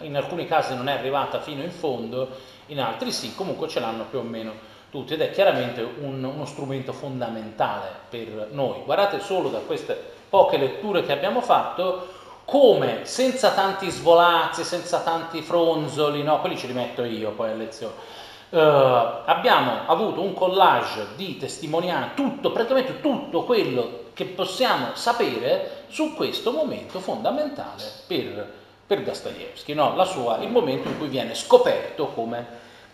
[0.00, 2.28] In alcuni casi non è arrivata fino in fondo,
[2.66, 6.46] in altri sì, comunque ce l'hanno più o meno tutti ed è chiaramente un, uno
[6.46, 8.82] strumento fondamentale per noi.
[8.84, 12.08] Guardate solo da queste poche letture che abbiamo fatto
[12.45, 18.21] come senza tanti svolazzi, senza tanti fronzoli, no, quelli ci rimetto io poi a lezione
[18.53, 26.13] Uh, abbiamo avuto un collage di testimonianze, tutto, praticamente tutto quello che possiamo sapere su
[26.13, 28.47] questo momento fondamentale per,
[28.85, 30.05] per Dostoevsky, no?
[30.05, 32.45] sua, il momento in cui viene scoperto come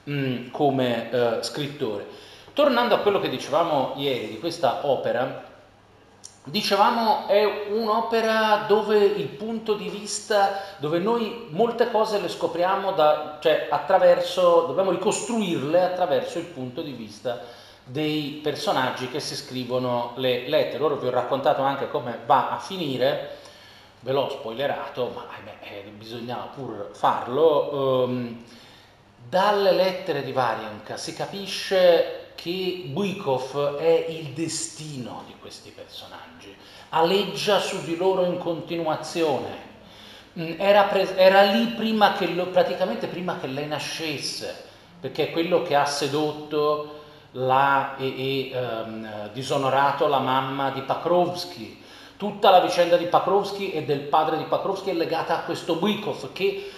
[0.03, 2.05] mh, mm, come eh, scrittore.
[2.53, 5.43] Tornando a quello che dicevamo ieri di questa opera,
[6.49, 13.37] Dicevamo è un'opera dove il punto di vista, dove noi molte cose le scopriamo da,
[13.39, 17.39] cioè attraverso, dobbiamo ricostruirle attraverso il punto di vista
[17.83, 20.83] dei personaggi che si scrivono le lettere.
[20.83, 23.37] Ora vi ho raccontato anche come va a finire,
[23.99, 28.03] ve l'ho spoilerato, ma ahimè, eh, bisognava pur farlo.
[28.03, 28.43] Um,
[29.29, 36.55] dalle lettere di Varianka si capisce che Buikov è il destino di questi personaggi,
[36.89, 39.67] aleggia su di loro in continuazione.
[40.39, 44.67] Mm, era, pre- era lì prima che lo, praticamente prima che lei nascesse,
[45.01, 51.83] perché è quello che ha sedotto la, e, e um, disonorato la mamma di Pakrovsky.
[52.15, 56.31] Tutta la vicenda di Pakrovsky e del padre di Pakrovsky è legata a questo Buikov
[56.31, 56.71] che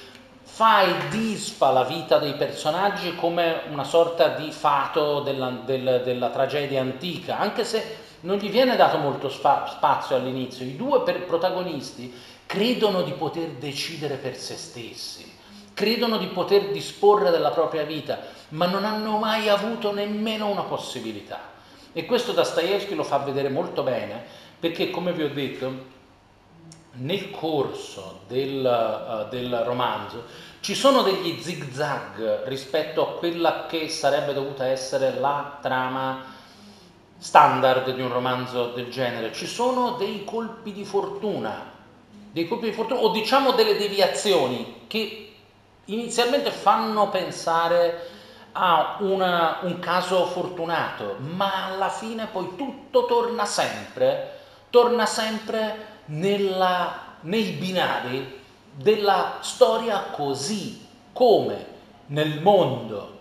[0.54, 6.28] fa e disfa la vita dei personaggi come una sorta di fato della, del, della
[6.28, 10.66] tragedia antica, anche se non gli viene dato molto spa, spazio all'inizio.
[10.66, 12.14] I due protagonisti
[12.45, 15.32] credono di poter decidere per se stessi,
[15.74, 21.39] credono di poter disporre della propria vita, ma non hanno mai avuto nemmeno una possibilità.
[21.93, 24.22] E questo Dostoevsky lo fa vedere molto bene,
[24.60, 25.99] perché come vi ho detto,
[26.94, 30.24] nel corso del, uh, del, romanzo
[30.60, 36.24] ci sono degli zigzag rispetto a quella che sarebbe dovuta essere la trama
[37.18, 41.72] standard di un romanzo del genere, ci sono dei colpi di fortuna,
[42.32, 45.34] dei colpi di fortuna o diciamo delle deviazioni che
[45.86, 48.10] inizialmente fanno pensare
[48.54, 54.39] a una, un caso fortunato, ma alla fine poi tutto torna sempre,
[54.70, 58.39] torna sempre nella, nei binari
[58.74, 61.66] della storia così come
[62.07, 63.20] nel mondo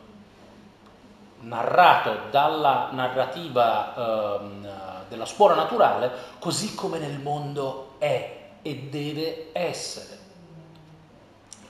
[1.41, 10.19] narrato dalla narrativa eh, della scuola naturale, così come nel mondo è e deve essere.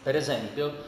[0.03, 0.85] Per esempio,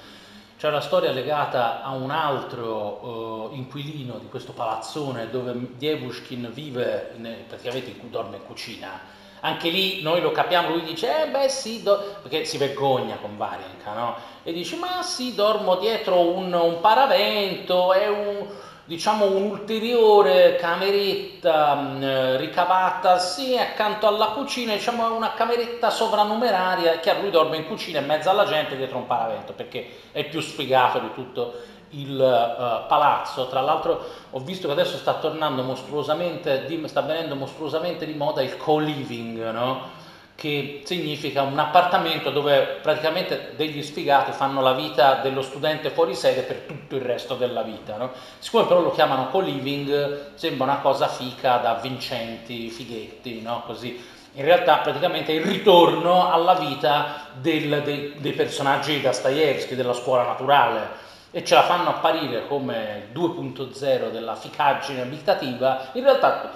[0.58, 7.12] c'è una storia legata a un altro uh, inquilino di questo palazzone dove Dievushkin vive,
[7.16, 9.00] in, praticamente dorme in cucina,
[9.44, 13.92] anche lì noi lo capiamo, lui dice, eh beh sì, perché si vergogna con Varianka,
[13.92, 14.16] no?
[14.44, 18.46] E dice, ma sì, dormo dietro un, un paravento, è un,
[18.84, 27.22] diciamo un'ulteriore cameretta mh, mm, ricavata sì accanto alla cucina, diciamo una cameretta sovranumeraria, chiaro
[27.22, 31.00] lui dorme in cucina in mezzo alla gente dietro un paravento perché è più sfigato
[31.00, 31.54] di tutto
[31.92, 33.46] il uh, palazzo.
[33.46, 38.42] Tra l'altro ho visto che adesso sta tornando mostruosamente, di, sta venendo mostruosamente di moda
[38.42, 40.00] il co-living, no?
[40.34, 46.40] che significa un appartamento dove praticamente degli sfigati fanno la vita dello studente fuori sede
[46.42, 47.96] per tutto il resto della vita.
[47.96, 48.10] No?
[48.38, 53.62] Siccome però lo chiamano co-living, sembra una cosa fica da vincenti, fighetti, no?
[53.66, 54.10] così.
[54.34, 59.92] In realtà praticamente è il ritorno alla vita del, dei, dei personaggi di Dostoevsky, della
[59.92, 66.52] scuola naturale e ce la fanno apparire come 2.0 della ficaggine abitativa, in realtà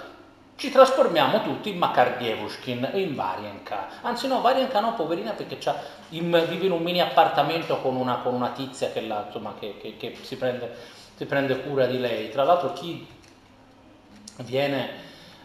[0.57, 3.89] ci trasformiamo tutti in Makar Dievushkin e in Varianka.
[4.03, 5.59] Anzi no, Varianka no, poverina, perché
[6.11, 9.77] in, vive in un mini appartamento con una, con una tizia che, la, insomma, che,
[9.81, 10.75] che, che si, prende,
[11.15, 12.31] si, prende, cura di lei.
[12.31, 13.07] Tra l'altro chi
[14.45, 14.89] viene,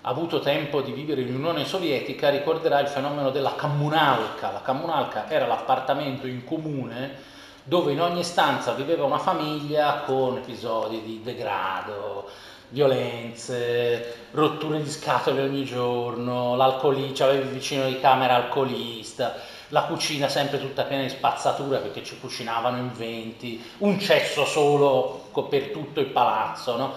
[0.02, 4.52] ha avuto tempo di vivere in Unione Sovietica ricorderà il fenomeno della comunalka.
[4.52, 11.02] La comunalka era l'appartamento in comune dove in ogni stanza viveva una famiglia con episodi
[11.02, 12.30] di degrado,
[12.70, 19.36] violenze, rotture di scatole ogni giorno, l'alcolista, avevi vicino di camera alcolista,
[19.70, 25.30] la cucina sempre tutta piena di spazzatura perché ci cucinavano in venti, un cesso solo
[25.50, 26.76] per tutto il palazzo.
[26.76, 26.94] No?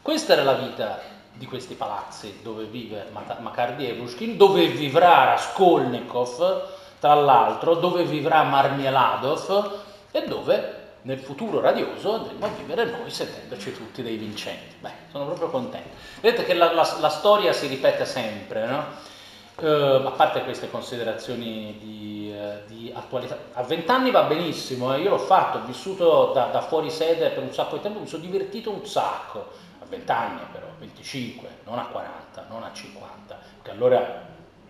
[0.00, 1.00] Questa era la vita
[1.32, 9.84] di questi palazzi dove vive Makar Dievushkin, dove vivrà Raskolnikov, tra l'altro, dove vivrà Marmeladov,
[10.16, 14.76] e dove nel futuro radioso andremo a vivere noi sentendoci tutti dei vincenti.
[14.80, 15.90] Beh, sono proprio contento.
[16.20, 19.14] Vedete che la, la, la storia si ripete sempre, no?
[19.56, 25.00] Uh, a parte queste considerazioni di, uh, di, attualità, a vent'anni va benissimo, eh?
[25.00, 28.06] io l'ho fatto, ho vissuto da, da, fuori sede per un sacco di tempo, mi
[28.06, 33.70] sono divertito un sacco, a vent'anni però, 25, non a 40, non a 50, che
[33.70, 34.24] allora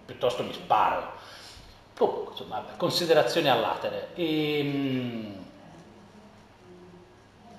[0.04, 1.14] piuttosto mi sparo.
[1.96, 4.08] Comunque, insomma, considerazioni all'atere.
[4.14, 5.34] E, ehm,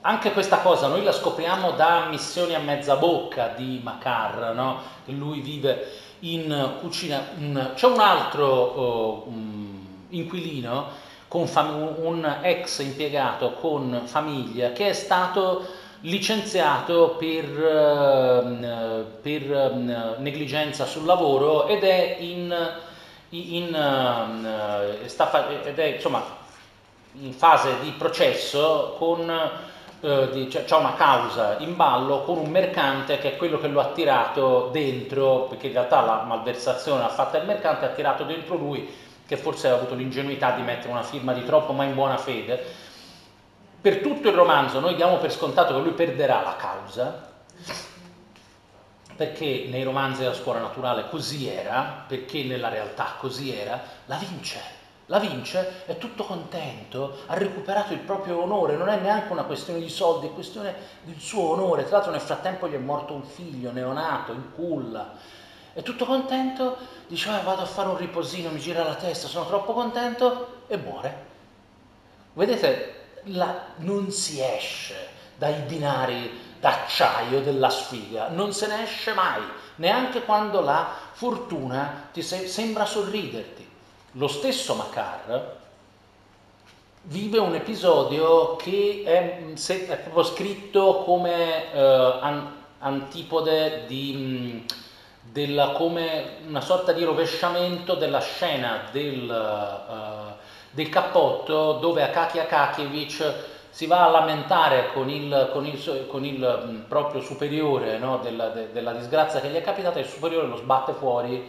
[0.01, 4.79] anche questa cosa noi la scopriamo da missioni a mezza bocca di Macar, no?
[5.05, 5.85] lui vive
[6.19, 7.27] in cucina.
[7.37, 7.71] In...
[7.75, 11.05] C'è un altro oh, um, inquilino
[11.45, 15.65] fam- un ex impiegato con famiglia che è stato
[16.01, 22.55] licenziato per, uh, per uh, negligenza sul lavoro ed è in,
[23.29, 26.23] in, uh, sta, ed è, insomma,
[27.19, 29.29] in fase di processo con
[29.99, 33.87] eh, c'è una causa in ballo con un mercante che è quello che lo ha
[33.87, 38.87] tirato dentro, perché in realtà la malversazione l'ha fatta il mercante, ha tirato dentro lui
[39.25, 42.63] che forse ha avuto l'ingenuità di mettere una firma di troppo ma in buona fede.
[43.81, 47.29] Per tutto il romanzo noi diamo per scontato che lui perderà la causa,
[49.17, 54.75] perché nei romanzi della scuola naturale così era, perché nella realtà così era, la vince
[55.09, 59.79] la vince, è tutto contento, ha recuperato il proprio onore, non è neanche una questione
[59.79, 61.83] di soldi, è questione del suo onore.
[61.83, 65.13] Tra l'altro nel frattempo gli è morto un figlio neonato in culla.
[65.71, 66.75] È tutto contento,
[67.07, 70.75] dice ah, vado a fare un riposino, mi gira la testa, sono troppo contento e
[70.75, 71.25] muore.
[72.33, 72.95] Vedete,
[73.25, 75.07] la, non si esce
[75.37, 79.41] dai binari d'acciaio della sfiga, non se ne esce mai,
[79.75, 83.69] neanche quando la fortuna ti se- sembra sorriderti.
[84.13, 85.55] Lo stesso Macar
[87.03, 94.65] vive un episodio che è, è proprio scritto come eh, an, antipode di,
[95.21, 100.35] della, come una sorta di rovesciamento della scena del, uh,
[100.71, 106.83] del cappotto dove Akaki Akakievich si va a lamentare con il, con il, con il
[106.87, 110.93] proprio superiore no, della, de, della disgrazia che gli è capitata il superiore lo sbatte
[110.93, 111.47] fuori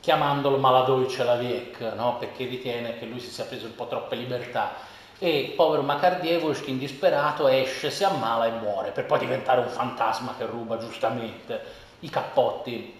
[0.00, 2.16] chiamandolo Maladoi Celaviec, no?
[2.18, 4.72] perché ritiene che lui si sia preso un po' troppe libertà.
[5.20, 10.34] E il povero Makardievoskin, disperato, esce, si ammala e muore, per poi diventare un fantasma
[10.36, 11.62] che ruba giustamente
[12.00, 12.92] i cappotti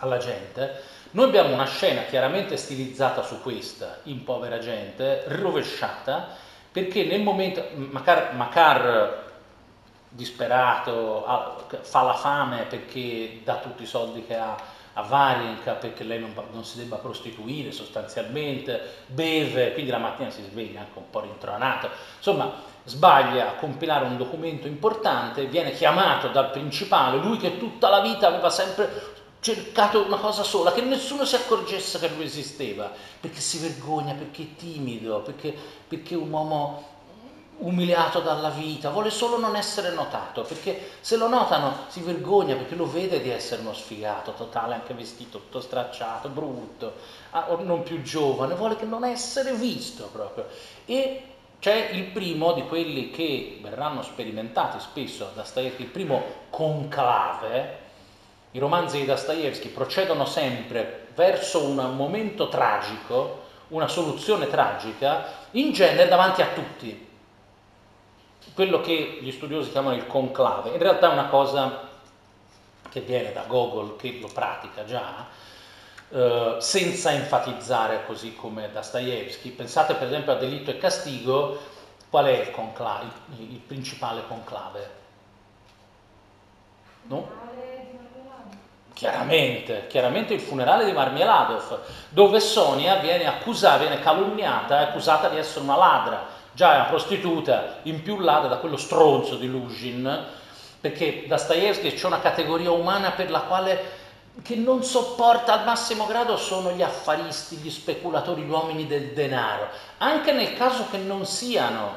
[0.00, 0.82] alla gente.
[1.12, 7.64] Noi abbiamo una scena chiaramente stilizzata su questa, in povera gente, rovesciata, perché nel momento
[7.74, 9.28] Makar, Makar
[10.08, 11.24] disperato
[11.82, 14.56] fa la fame perché dà tutti i soldi che ha
[14.94, 20.42] a Varenka perché lei non, non, si debba prostituire sostanzialmente, beve, quindi la mattina si
[20.42, 22.52] sveglia anche un po' rintronato, insomma
[22.84, 28.26] sbaglia a compilare un documento importante, viene chiamato dal principale, lui che tutta la vita
[28.26, 32.90] aveva sempre cercato una cosa sola, che nessuno si accorgesse che lui esisteva,
[33.20, 35.54] perché si vergogna, perché è timido, perché,
[35.88, 36.88] perché è un uomo
[37.60, 42.74] umiliato dalla vita, vuole solo non essere notato, perché se lo notano si vergogna perché
[42.74, 46.94] lo vede di essere uno sfigato totale, anche vestito tutto stracciato, brutto,
[47.58, 50.46] non più giovane, vuole che non essere visto proprio.
[50.86, 51.22] E
[51.58, 57.88] c'è il primo di quelli che verranno sperimentati spesso da Dostoevsky, il primo conclave.
[58.52, 66.08] I romanzi di Dostoevsky procedono sempre verso un momento tragico, una soluzione tragica, in genere
[66.08, 67.08] davanti a tutti
[68.54, 71.88] quello che gli studiosi chiamano il conclave, in realtà è una cosa
[72.90, 75.26] che viene da Gogol, che lo pratica già,
[76.10, 79.50] eh, senza enfatizzare così come Dostoevsky.
[79.50, 81.58] Pensate per esempio a Delitto e Castigo,
[82.10, 83.06] qual è il, conclave,
[83.38, 84.98] il, il principale conclave?
[87.04, 87.39] No?
[89.00, 91.78] Chiaramente, chiaramente il funerale di Marmeladov,
[92.10, 97.78] dove Sonia viene accusata, viene calunniata, accusata di essere una ladra già è una prostituta
[97.84, 100.26] impiullata da quello stronzo di Lugin,
[100.82, 103.84] perché Dostoevsky c'è una categoria umana per la quale
[104.42, 109.68] che non sopporta al massimo grado sono gli affaristi, gli speculatori, gli uomini del denaro,
[109.96, 111.94] anche nel caso che non siano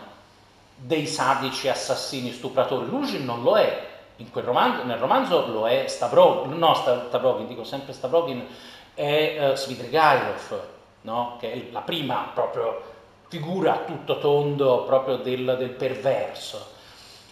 [0.77, 2.87] dei sadici assassini stupratori.
[2.87, 3.91] Lugin non lo è,
[4.33, 8.45] romanzo, nel romanzo lo è Stavrogin, no Stavrogin, dico sempre Stavrogin,
[8.93, 10.61] è uh, Svidrigailov,
[11.01, 11.37] no?
[11.39, 12.91] che è la prima proprio
[13.27, 16.67] figura tutto tondo proprio del, del perverso,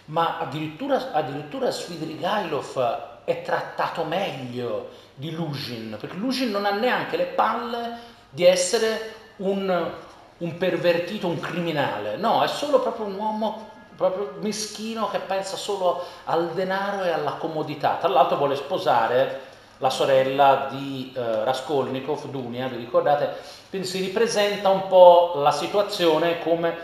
[0.05, 7.25] ma addirittura, addirittura Svidrigailov è trattato meglio di Lugin, perché Lugin non ha neanche le
[7.25, 7.97] palle
[8.29, 9.91] di essere un,
[10.37, 13.69] un pervertito, un criminale, no, è solo proprio un uomo
[14.09, 17.97] proprio meschino che pensa solo al denaro e alla comodità.
[17.99, 19.49] Tra l'altro vuole sposare
[19.81, 23.35] la sorella di eh, Raskolnikov, Dunia, vi ricordate?
[23.69, 26.77] Quindi si ripresenta un po' la situazione come,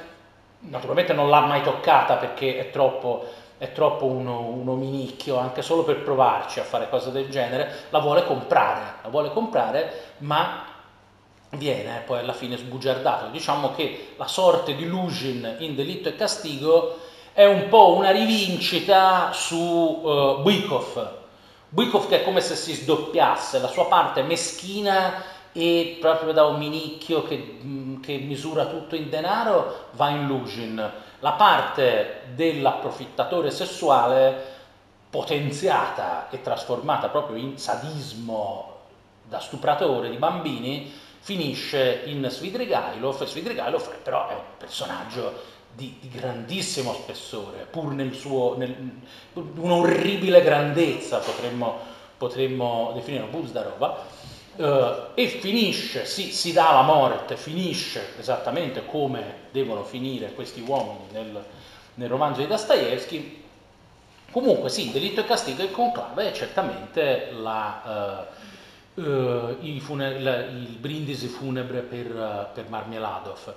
[0.60, 3.26] naturalmente non l'ha mai toccata perché è troppo,
[3.60, 8.00] è troppo uno, uno minicchio, anche solo per provarci a fare cose del genere, la
[8.00, 10.66] vuole comprare, la vuole comprare, ma
[11.52, 13.28] viene poi alla fine sbugiardato.
[13.28, 16.98] Diciamo che la sorte di Lugin in Delitto e Castigo
[17.38, 21.12] è un po' una rivincita su uh, Bykov,
[21.70, 26.58] Bykov che è come se si sdoppiasse, la sua parte meschina e proprio da un
[26.58, 34.56] minicchio che mm, che misura tutto in denaro va in Lugin, la parte dell'approfittatore sessuale
[35.08, 38.78] potenziata e trasformata proprio in sadismo
[39.22, 43.24] da stupratore di bambini finisce in Svidrigailov.
[43.26, 48.76] Svidrigailov però è un personaggio di, di grandissimo spessore, pur nel suo, nel,
[49.34, 51.78] un'orribile grandezza potremmo,
[52.18, 54.26] potremmo definire Buzdarova,
[54.58, 61.06] Uh, e finisce, si, si, dà la morte, finisce esattamente come devono finire questi uomini
[61.12, 61.46] nel,
[61.94, 63.44] nel romanzo di Dostoevsky.
[64.32, 68.26] Comunque sì, delitto e castigo e conclave è certamente la,
[68.96, 73.54] uh, uh, il, fune- la, il, brindisi funebre per, per Marmeladov.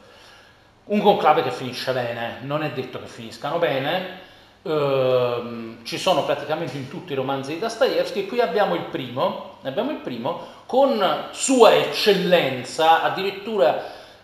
[0.90, 4.28] Un conclave che finisce bene, non è detto che finiscano bene,
[4.62, 8.26] Uh, ci sono praticamente in tutti i romanzi di Dostoevsky.
[8.26, 13.82] Qui abbiamo il primo, abbiamo il primo con sua eccellenza, addirittura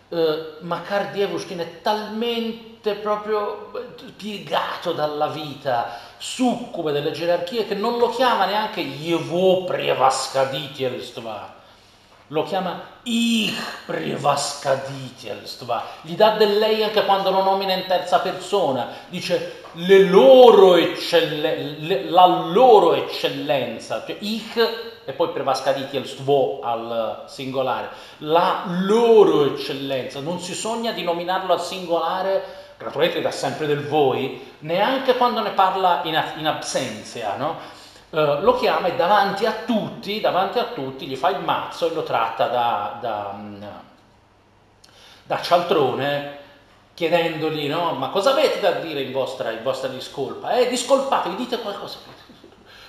[0.08, 0.18] uh,
[0.60, 3.70] Makar Dievushkin è talmente proprio
[4.14, 11.54] piegato dalla vita, succube delle gerarchie, che non lo chiama neanche Yevo Prevaskaditelstva,
[12.28, 13.54] lo chiama Ich
[13.86, 20.74] Prevaskaditelstva, gli dà del lei anche quando lo nomina in terza persona, dice le loro
[20.76, 24.56] eccellenze, la loro eccellenza, cioè Ich
[25.04, 32.64] e poi Prevaskaditelstvo al singolare, la loro eccellenza, non si sogna di nominarlo al singolare,
[32.78, 37.74] naturalmente dà sempre del voi, neanche quando ne parla in, in absenza, no?
[38.16, 41.92] Uh, lo chiama e davanti a tutti, davanti a tutti gli fa il mazzo e
[41.94, 43.62] lo tratta da, da, mm,
[45.24, 46.38] da cialtrone
[46.94, 50.56] chiedendogli no, ma cosa avete da dire in vostra, in vostra discolpa?
[50.56, 51.98] Eh, discolpatevi, dite qualcosa.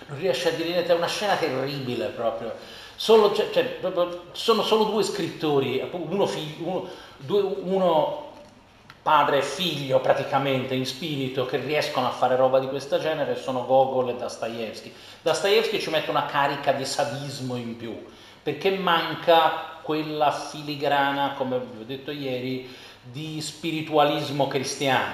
[0.07, 2.55] Non riesce a dire niente, è una scena terribile proprio.
[2.95, 3.79] Solo, cioè, cioè,
[4.31, 6.87] sono solo due scrittori, uno, figlio, uno,
[7.17, 8.26] due, uno
[9.07, 13.65] padre e figlio praticamente in spirito che riescono a fare roba di questo genere sono
[13.65, 14.93] Gogol e Dostoevsky.
[15.21, 18.05] Dostoevsky ci mette una carica di sadismo in più,
[18.43, 22.69] perché manca quella filigrana, come vi ho detto ieri,
[23.01, 25.13] di spiritualismo cristiano,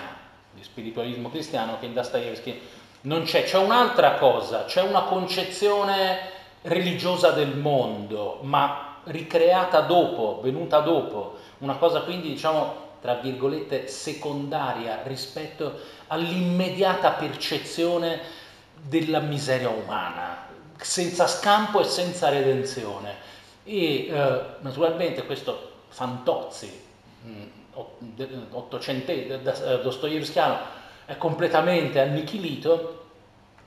[0.56, 2.61] di spiritualismo cristiano che in Dostoevsky
[3.02, 3.44] non c'è.
[3.44, 6.32] C'è un'altra cosa, c'è una concezione
[6.64, 15.01] religiosa del mondo, ma ricreata dopo, venuta dopo, una cosa quindi diciamo tra virgolette, secondaria
[15.03, 15.77] rispetto
[16.07, 18.21] all'immediata percezione
[18.81, 20.47] della miseria umana,
[20.77, 23.15] senza scampo e senza redenzione.
[23.65, 26.81] E eh, naturalmente questo Fantozzi,
[27.25, 27.43] mm,
[28.51, 29.81] ottocentesco, eh,
[31.05, 33.03] è completamente annichilito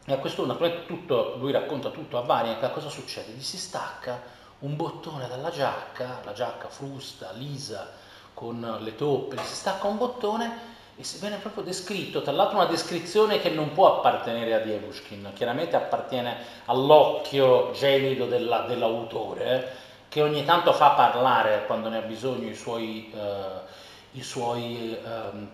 [0.07, 3.33] e a questo naturalmente tutto, lui racconta tutto a Varia, cosa succede?
[3.33, 4.19] Gli si stacca
[4.61, 8.05] un bottone dalla giacca, la giacca frusta, lisa,
[8.37, 12.67] con le toppe, si stacca un bottone e si viene proprio descritto, tra l'altro una
[12.67, 16.37] descrizione che non può appartenere a Dievushkin, chiaramente appartiene
[16.67, 19.69] all'occhio gelido della, dell'autore, eh,
[20.11, 24.99] che ogni tanto fa parlare quando ne ha bisogno i suoi, eh, i suoi eh,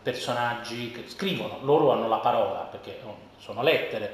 [0.02, 4.12] personaggi che scrivono, loro hanno la parola perché oh, sono lettere,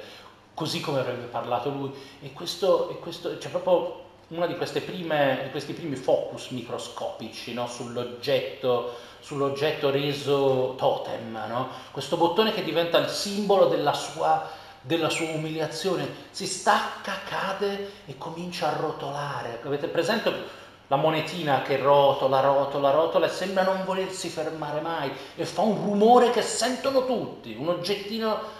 [0.52, 1.90] così come avrebbe parlato lui,
[2.20, 7.66] e questo, e questo c'è proprio una di, di questi primi focus microscopici no?
[7.66, 11.68] sull'oggetto, sull'oggetto, reso totem, no?
[11.92, 14.46] questo bottone che diventa il simbolo della sua,
[14.82, 19.60] della sua, umiliazione, si stacca, cade e comincia a rotolare.
[19.64, 20.56] Avete presente
[20.88, 25.76] la monetina che rotola, rotola, rotola e sembra non volersi fermare mai e fa un
[25.76, 28.57] rumore che sentono tutti, un oggettino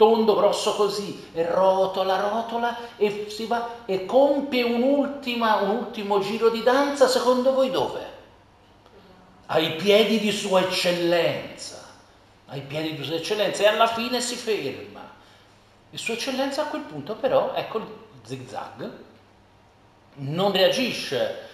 [0.00, 6.48] tondo, grosso così, e rotola, rotola e si va e compie un, un ultimo giro
[6.48, 8.18] di danza, secondo voi dove?
[9.44, 11.84] Ai piedi di Sua Eccellenza,
[12.46, 15.06] ai piedi di Sua Eccellenza e alla fine si ferma.
[15.90, 17.86] E Sua Eccellenza a quel punto però, ecco il
[18.22, 18.90] zigzag,
[20.14, 21.48] non reagisce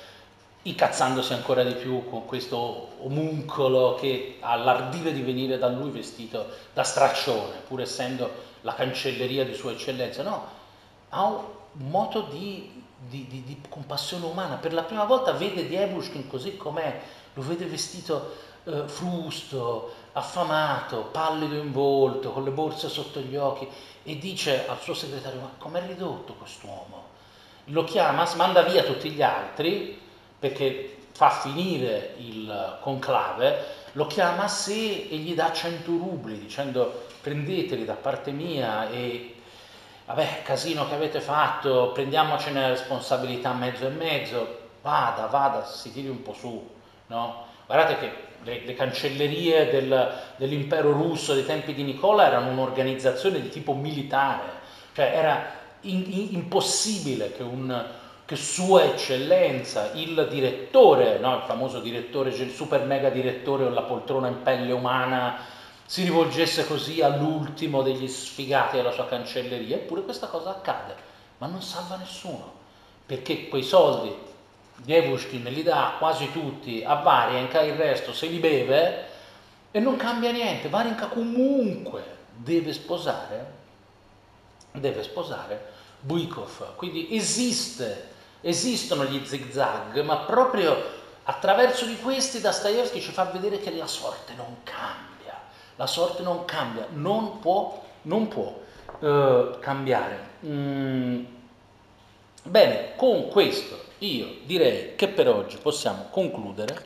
[0.68, 6.46] incazzandosi ancora di più con questo omuncolo che ha l'ardire di venire da lui vestito
[6.72, 10.44] da straccione, pur essendo la cancelleria di Sua Eccellenza, no,
[11.10, 14.56] ha un moto di, di, di, di compassione umana.
[14.56, 17.00] Per la prima volta vede Dievushkin così com'è,
[17.34, 18.34] lo vede vestito
[18.64, 23.68] eh, frusto, affamato, pallido in volto, con le borse sotto gli occhi
[24.02, 27.14] e dice al suo segretario, ma com'è ridotto quest'uomo?
[27.66, 30.04] Lo chiama, manda via tutti gli altri
[30.38, 37.04] perché fa finire il conclave, lo chiama a sé e gli dà 100 rubli dicendo
[37.22, 39.34] prendeteli da parte mia e
[40.04, 46.08] vabbè, casino che avete fatto, prendiamocene la responsabilità mezzo e mezzo, vada, vada, si tiri
[46.08, 46.70] un po' su,
[47.08, 47.44] no?
[47.66, 48.12] Guardate che
[48.44, 54.44] le, le cancellerie del, dell'impero russo dei tempi di Nicola erano un'organizzazione di tipo militare,
[54.92, 55.50] cioè era
[55.80, 57.84] in, in, impossibile che, un,
[58.26, 63.82] che Sua Eccellenza, il direttore, no, il famoso direttore, il super mega direttore con la
[63.82, 65.38] poltrona in pelle umana,
[65.86, 70.94] si rivolgesse così all'ultimo degli sfigati della sua cancelleria, eppure questa cosa accade,
[71.38, 72.52] ma non salva nessuno,
[73.06, 74.12] perché quei soldi
[74.78, 79.04] Dievushkin li dà quasi tutti a Varienka, il resto se li beve
[79.70, 80.68] e non cambia niente.
[80.68, 82.04] Varienka comunque
[82.34, 83.52] deve sposare,
[84.72, 86.76] deve sposare Buikov.
[86.76, 88.10] Quindi esiste,
[88.46, 90.76] esistono gli zigzag, ma proprio
[91.24, 95.40] attraverso di questi Dostoevsky ci fa vedere che la sorte non cambia.
[95.74, 98.56] La sorte non cambia, non può, non può
[99.00, 100.28] uh, cambiare.
[100.46, 101.24] Mm.
[102.44, 106.84] Bene, con questo io direi che per oggi possiamo concludere